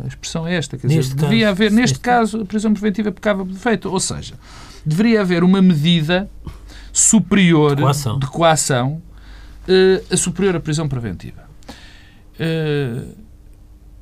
[0.03, 3.11] A expressão é esta, quer dizer, neste devia caso, haver, neste caso, a prisão preventiva
[3.11, 4.35] pecava por defeito, ou seja,
[4.85, 6.29] deveria haver uma medida
[6.93, 9.01] superior de coação, de coação
[9.67, 11.45] uh, a superior à prisão preventiva.
[12.39, 13.24] Uh,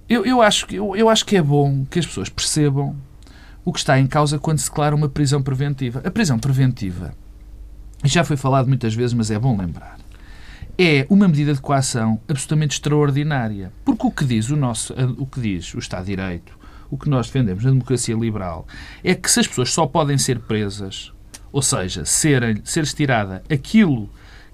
[0.10, 2.96] eu, eu, acho, eu, eu acho que é bom que as pessoas percebam
[3.66, 6.02] o que está em causa quando se declara uma prisão preventiva.
[6.04, 7.14] A prisão preventiva,
[8.04, 9.98] já foi falado muitas vezes, mas é bom lembrar,
[10.78, 13.72] é uma medida de coação absolutamente extraordinária.
[13.86, 16.58] Porque o que diz o, nosso, o, que diz o Estado de Direito,
[16.90, 18.68] o que nós defendemos na democracia liberal,
[19.04, 21.14] é que se as pessoas só podem ser presas,
[21.52, 24.10] ou seja, ser, ser estirada aquilo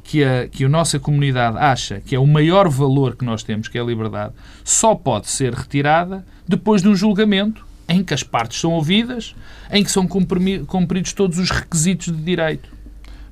[0.10, 3.68] que a, que a nossa comunidade acha que é o maior valor que nós temos,
[3.68, 4.34] que é a liberdade,
[4.64, 9.36] só pode ser retirada depois de um julgamento em que as partes são ouvidas,
[9.72, 12.72] em que são cumpridos todos os requisitos de direito.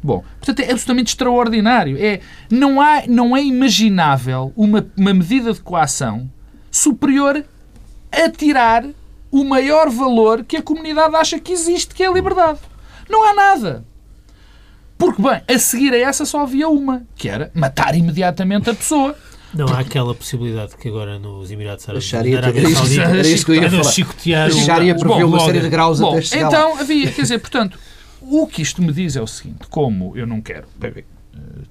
[0.04, 1.98] Bom, portanto, é absolutamente extraordinário.
[2.00, 6.30] É, não, há, não é imaginável uma, uma medida de coação
[6.70, 7.44] superior
[8.12, 8.86] a tirar
[9.32, 12.60] o maior valor que a comunidade acha que existe, que é a liberdade.
[13.10, 13.84] Não há nada.
[14.98, 19.16] Porque, bem, a seguir a essa só havia uma, que era matar imediatamente a pessoa.
[19.54, 23.52] Não há aquela possibilidade que agora nos Emirados Árabes Sharia, era, isso, era isso que
[23.52, 23.84] eu ia falar.
[23.84, 26.82] Chicotear o Sharia prevê uma série de graus bom, até chegar Então lá.
[26.82, 27.80] havia, quer dizer, portanto,
[28.22, 31.64] o que isto me diz é o seguinte, como eu não quero bem, uh,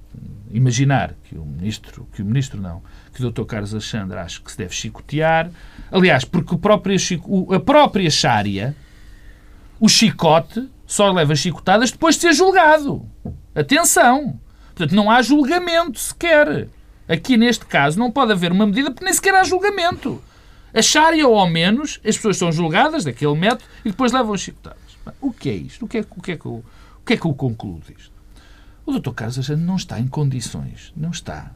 [0.51, 3.45] imaginar que o ministro, que o ministro não, que o Dr.
[3.45, 5.51] Carlos Alexandre acha que se deve chicotear,
[5.91, 6.97] aliás, porque o próprio,
[7.55, 8.75] a própria Sharia,
[9.79, 13.05] o chicote, só leva chicotadas depois de ser julgado.
[13.55, 14.39] Atenção!
[14.75, 16.69] Portanto, não há julgamento sequer.
[17.09, 20.23] Aqui, neste caso, não pode haver uma medida porque nem sequer há julgamento.
[20.75, 24.79] A Sharia, ou ao menos, as pessoas são julgadas daquele método e depois levam chicotadas.
[25.21, 25.85] O que é isto?
[25.85, 26.63] O que é, o que, é que o,
[27.05, 28.13] que é que eu concluo disto?
[28.85, 29.13] O Dr.
[29.13, 31.51] Carlos Alexandre não está em condições, não está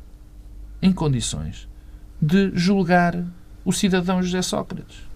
[0.80, 1.68] em condições
[2.20, 3.22] de julgar
[3.64, 5.09] o cidadão José Sócrates.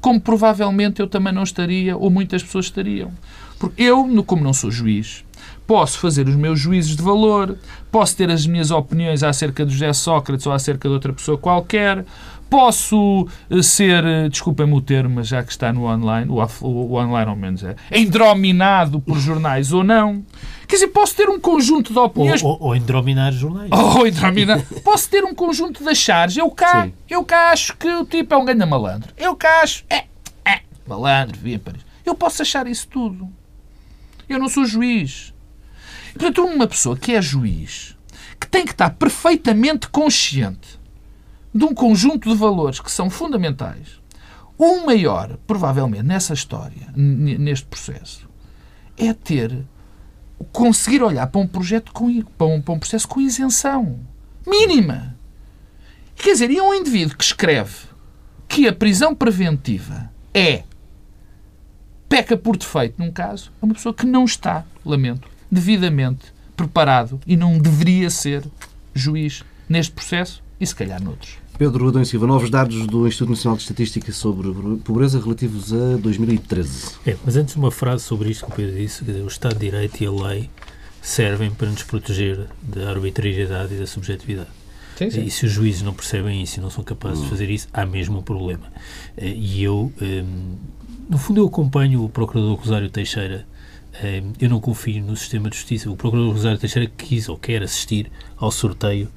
[0.00, 3.10] Como provavelmente eu também não estaria, ou muitas pessoas estariam.
[3.58, 5.24] Porque eu, como não sou juiz,
[5.66, 7.56] posso fazer os meus juízes de valor,
[7.90, 12.04] posso ter as minhas opiniões acerca de José Sócrates ou acerca de outra pessoa qualquer,
[12.48, 16.94] posso eh, ser, eh, desculpem-me o termo, mas já que está no online, o, o
[16.94, 20.24] online ao menos é, endrominado por jornais ou não.
[20.66, 22.42] Quer dizer, posso ter um conjunto de opiniões.
[22.42, 23.70] Ou, ou, ou endrominar jornais.
[23.72, 24.62] Ou endrominar.
[24.84, 26.36] posso ter um conjunto de achares.
[26.36, 26.92] Eu cá, Sim.
[27.08, 29.12] eu cá acho que o tipo é um grande malandro.
[29.16, 29.84] Eu cá acho.
[29.88, 30.04] É,
[30.44, 31.74] é, malandro, via para
[32.04, 33.30] Eu posso achar isso tudo.
[34.28, 35.32] Eu não sou juiz.
[36.12, 37.96] Portanto, uma pessoa que é juiz,
[38.38, 40.77] que tem que estar perfeitamente consciente
[41.58, 44.00] de um conjunto de valores que são fundamentais,
[44.56, 48.28] o maior, provavelmente, nessa história, neste processo,
[48.96, 49.66] é ter
[50.52, 53.98] conseguir olhar para um projeto com, para um, para um processo com isenção
[54.46, 55.16] mínima.
[56.14, 57.88] Quer dizer, e um indivíduo que escreve
[58.46, 60.62] que a prisão preventiva é
[62.08, 67.36] peca por defeito num caso, é uma pessoa que não está, lamento, devidamente preparado e
[67.36, 68.44] não deveria ser
[68.94, 71.38] juiz neste processo e se calhar noutros.
[71.58, 74.48] Pedro Adão Silva, novos dados do Instituto Nacional de Estatística sobre
[74.84, 76.98] pobreza relativos a 2013.
[77.04, 80.00] É, mas antes uma frase sobre isto que o Pedro disse, o Estado de Direito
[80.00, 80.48] e a lei
[81.02, 84.50] servem para nos proteger da arbitrariedade e da subjetividade.
[84.96, 85.24] Sim, sim.
[85.24, 87.24] E se os juízes não percebem isso e não são capazes hum.
[87.24, 88.72] de fazer isso, há mesmo um problema.
[89.16, 90.54] Eh, e eu, hum,
[91.10, 93.44] no fundo, eu acompanho o Procurador Rosário Teixeira
[94.40, 95.90] eu não confio no sistema de justiça.
[95.90, 99.08] O Procurador Rosário Teixeira quis ou quer assistir ao sorteio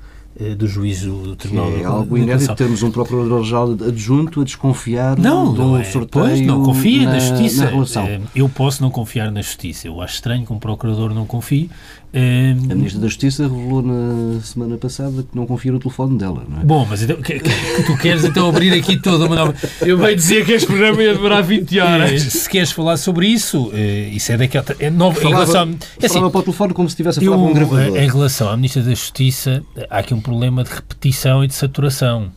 [0.58, 5.78] do juiz do Tribunal é algo inédito termos um Procurador-Geral adjunto a desconfiar não, do
[5.78, 5.84] é.
[5.84, 7.66] sorteio pois, não confia na, na Justiça.
[7.66, 8.04] Na relação.
[8.06, 9.88] Eh, eu posso não confiar na Justiça.
[9.88, 11.70] Eu acho estranho que um Procurador não confie,
[12.14, 16.62] a Ministra da Justiça revelou na semana passada que não confia no telefone dela, não
[16.62, 16.64] é?
[16.66, 19.56] Bom, mas então, que, que tu queres então abrir aqui toda uma nova...
[19.82, 22.12] Eu bem dizer que este programa ia demorar 20 horas.
[22.12, 24.66] Eh, se queres falar sobre isso, eh, isso é daquela...
[24.80, 27.22] É nova, falava, em relação, é assim, falava para o telefone como se estivesse a
[27.22, 27.98] falar eu, com um gravador.
[27.98, 32.30] Em relação à Ministra da Justiça, há aqui um problema de repetição e de saturação.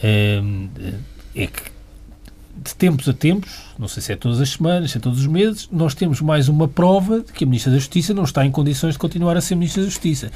[0.00, 0.40] É,
[1.34, 1.77] é que
[2.62, 5.26] de tempos a tempos, não sei se é todas as semanas, se é todos os
[5.26, 8.50] meses, nós temos mais uma prova de que a Ministra da Justiça não está em
[8.50, 10.30] condições de continuar a ser Ministra da Justiça.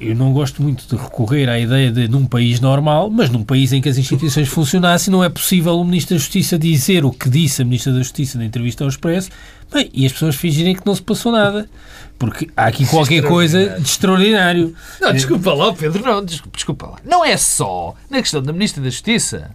[0.00, 3.72] Eu não gosto muito de recorrer à ideia de num país normal, mas num país
[3.72, 7.28] em que as instituições funcionassem, não é possível o Ministro da Justiça dizer o que
[7.28, 9.28] disse a Ministra da Justiça na entrevista ao Expresso,
[9.72, 11.68] bem, e as pessoas fingirem que não se passou nada.
[12.16, 14.72] Porque há aqui qualquer coisa de extraordinário.
[15.00, 16.98] Não, desculpa lá, Pedro, não, desculpa, desculpa lá.
[17.04, 19.50] Não é só na questão da Ministra da Justiça.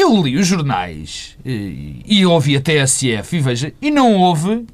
[0.00, 4.64] Eu li os jornais e, e ouvi a TSF e veja, e não houve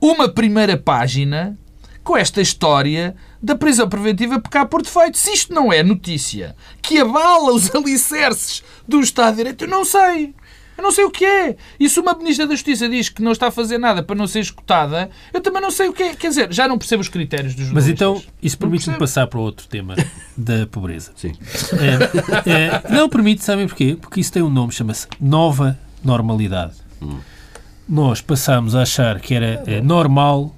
[0.00, 1.58] uma primeira página
[2.04, 5.18] com esta história da prisão preventiva por cá por defeito.
[5.18, 9.84] Se isto não é notícia que abala os alicerces do Estado de Direito, eu não
[9.84, 10.32] sei.
[10.76, 11.56] Eu não sei o que é.
[11.78, 14.26] E se uma Ministra da Justiça diz que não está a fazer nada para não
[14.26, 16.14] ser escutada, eu também não sei o que é.
[16.14, 19.66] Quer dizer, já não percebo os critérios dos Mas então, isso permite-me passar para outro
[19.68, 19.94] tema
[20.36, 21.12] da pobreza.
[21.16, 21.32] Sim.
[22.46, 23.96] É, é, não permite, sabem porquê?
[24.00, 26.74] Porque isso tem um nome, chama-se nova normalidade.
[27.02, 27.18] Hum.
[27.88, 30.55] Nós passamos a achar que era é, normal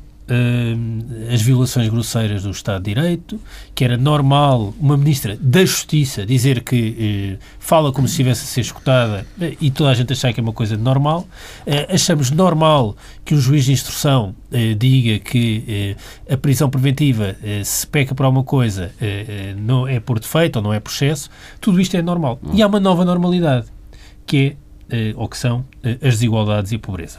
[1.32, 3.40] as violações grosseiras do Estado de Direito,
[3.74, 8.46] que era normal uma Ministra da Justiça dizer que uh, fala como se estivesse a
[8.46, 11.26] ser escutada uh, e toda a gente achar que é uma coisa normal.
[11.92, 14.34] achamos normal que um juiz de instrução
[14.78, 15.96] diga que
[16.30, 18.92] a prisão preventiva, se peca por alguma coisa,
[19.56, 21.28] não é por defeito ou não é processo.
[21.60, 22.40] Tudo isto é normal.
[22.52, 23.66] E há uma nova normalidade,
[24.26, 24.56] que é,
[25.16, 27.18] ou que são, as desigualdades e a pobreza.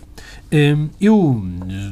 [0.52, 1.44] Hum, eu,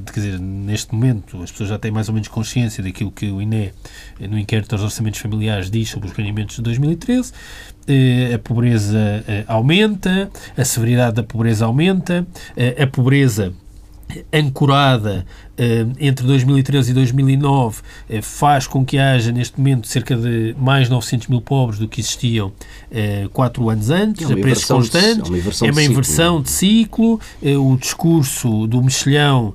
[0.05, 3.41] quer dizer, neste momento as pessoas já têm mais ou menos consciência daquilo que o
[3.41, 3.71] INE,
[4.19, 7.32] no inquérito aos orçamentos familiares, diz sobre os rendimentos de 2013.
[7.88, 13.53] Eh, a pobreza eh, aumenta, a severidade da pobreza aumenta, eh, a pobreza
[14.32, 20.55] ancorada uh, entre 2013 e 2009 uh, faz com que haja neste momento cerca de
[20.58, 25.26] mais 900 mil pobres do que existiam uh, quatro anos antes, é a preços constantes,
[25.26, 29.53] é uma inversão, é inversão de ciclo, de ciclo o discurso do mexilhão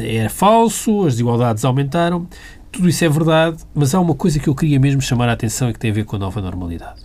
[0.00, 2.26] é falso, as desigualdades aumentaram,
[2.70, 5.70] tudo isso é verdade, mas há uma coisa que eu queria mesmo chamar a atenção
[5.70, 7.02] e que tem a ver com a nova normalidade.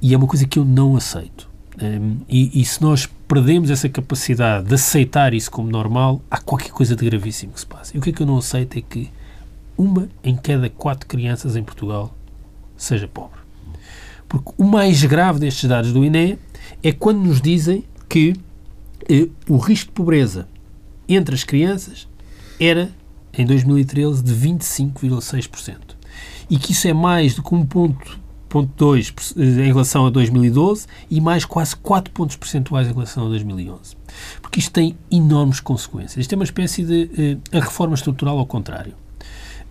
[0.00, 1.51] E é uma coisa que eu não aceito
[1.82, 6.70] um, e, e, se nós perdemos essa capacidade de aceitar isso como normal, há qualquer
[6.70, 7.96] coisa de gravíssimo que se passa.
[7.96, 9.10] E o que é que eu não aceito é que
[9.76, 12.16] uma em cada quatro crianças em Portugal
[12.76, 13.40] seja pobre.
[14.28, 16.38] Porque o mais grave destes dados do INE
[16.82, 18.34] é quando nos dizem que
[19.08, 20.48] eh, o risco de pobreza
[21.08, 22.06] entre as crianças
[22.60, 22.90] era,
[23.36, 25.76] em 2013, de 25,6%.
[26.48, 28.20] E que isso é mais do que um ponto
[28.52, 33.96] 0,2 em relação a 2012 e mais quase 4 pontos percentuais em relação a 2011.
[34.40, 36.18] Porque isto tem enormes consequências.
[36.18, 38.94] Isto é uma espécie de uh, a reforma estrutural ao contrário.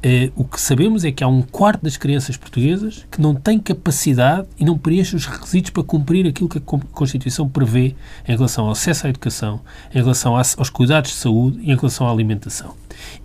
[0.04, 3.60] Uh, o que sabemos é que há um quarto das crianças portuguesas que não tem
[3.60, 7.96] capacidade e não preenche os requisitos para cumprir aquilo que a Constituição prevê
[8.28, 9.62] em relação ao acesso à educação,
[9.94, 12.74] em relação aos cuidados de saúde e em relação à alimentação.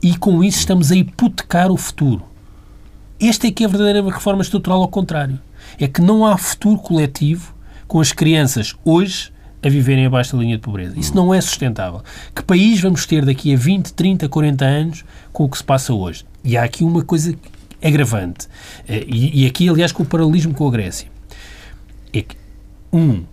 [0.02, 2.35] E com isso estamos a hipotecar o futuro.
[3.20, 5.38] Esta é que é a verdadeira reforma estrutural ao contrário.
[5.80, 7.54] É que não há futuro coletivo
[7.88, 10.98] com as crianças hoje a viverem abaixo da linha de pobreza.
[10.98, 12.02] Isso não é sustentável.
[12.34, 15.92] Que país vamos ter daqui a 20, 30, 40 anos com o que se passa
[15.94, 16.24] hoje?
[16.44, 17.34] E há aqui uma coisa
[17.82, 18.48] agravante.
[18.86, 21.08] Eh, e, aqui, aliás, com o paralelismo com a Grécia.
[22.12, 22.36] É que,
[22.92, 23.24] um,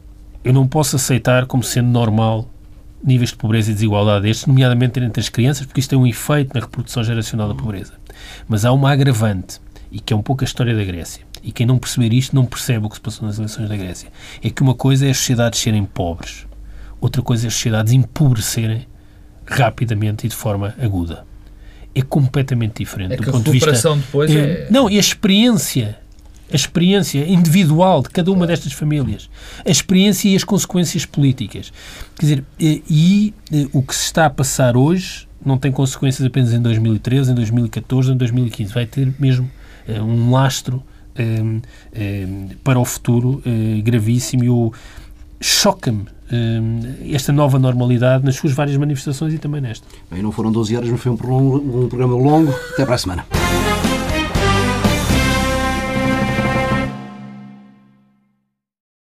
[0.43, 2.49] eu não posso aceitar como sendo normal
[3.03, 6.53] níveis de pobreza e desigualdade destes, nomeadamente entre as crianças, porque isto tem um efeito
[6.53, 7.93] na reprodução geracional da pobreza.
[8.47, 9.59] Mas há uma agravante
[9.93, 11.23] e que é um pouco a história da Grécia.
[11.43, 14.09] E quem não perceber isto não percebe o que se passou nas eleições da Grécia.
[14.43, 16.47] É que uma coisa é as sociedades serem pobres,
[16.99, 18.87] outra coisa é as sociedades empobrecerem
[19.45, 21.25] rapidamente e de forma aguda.
[21.93, 23.13] É completamente diferente.
[23.13, 24.67] É do ponto de vista, depois é, é...
[24.71, 25.99] Não, e a experiência
[26.51, 29.27] a experiência individual de cada uma destas famílias,
[29.65, 31.73] a experiência e as consequências políticas.
[32.15, 36.23] Quer dizer, e, e, e o que se está a passar hoje não tem consequências
[36.25, 38.71] apenas em 2013, em 2014, em 2015.
[38.71, 39.62] Vai ter mesmo eh,
[40.01, 40.81] um lastro
[41.15, 41.59] eh,
[41.93, 42.27] eh,
[42.63, 43.41] para o futuro
[43.83, 44.71] gravíssimo e
[45.43, 46.05] choca-me
[47.11, 49.85] esta nova normalidade nas suas várias manifestações e também nesta.
[50.09, 52.51] Bem, não foram 12 horas, mas foi um programa longo.
[52.73, 53.25] Até para a semana.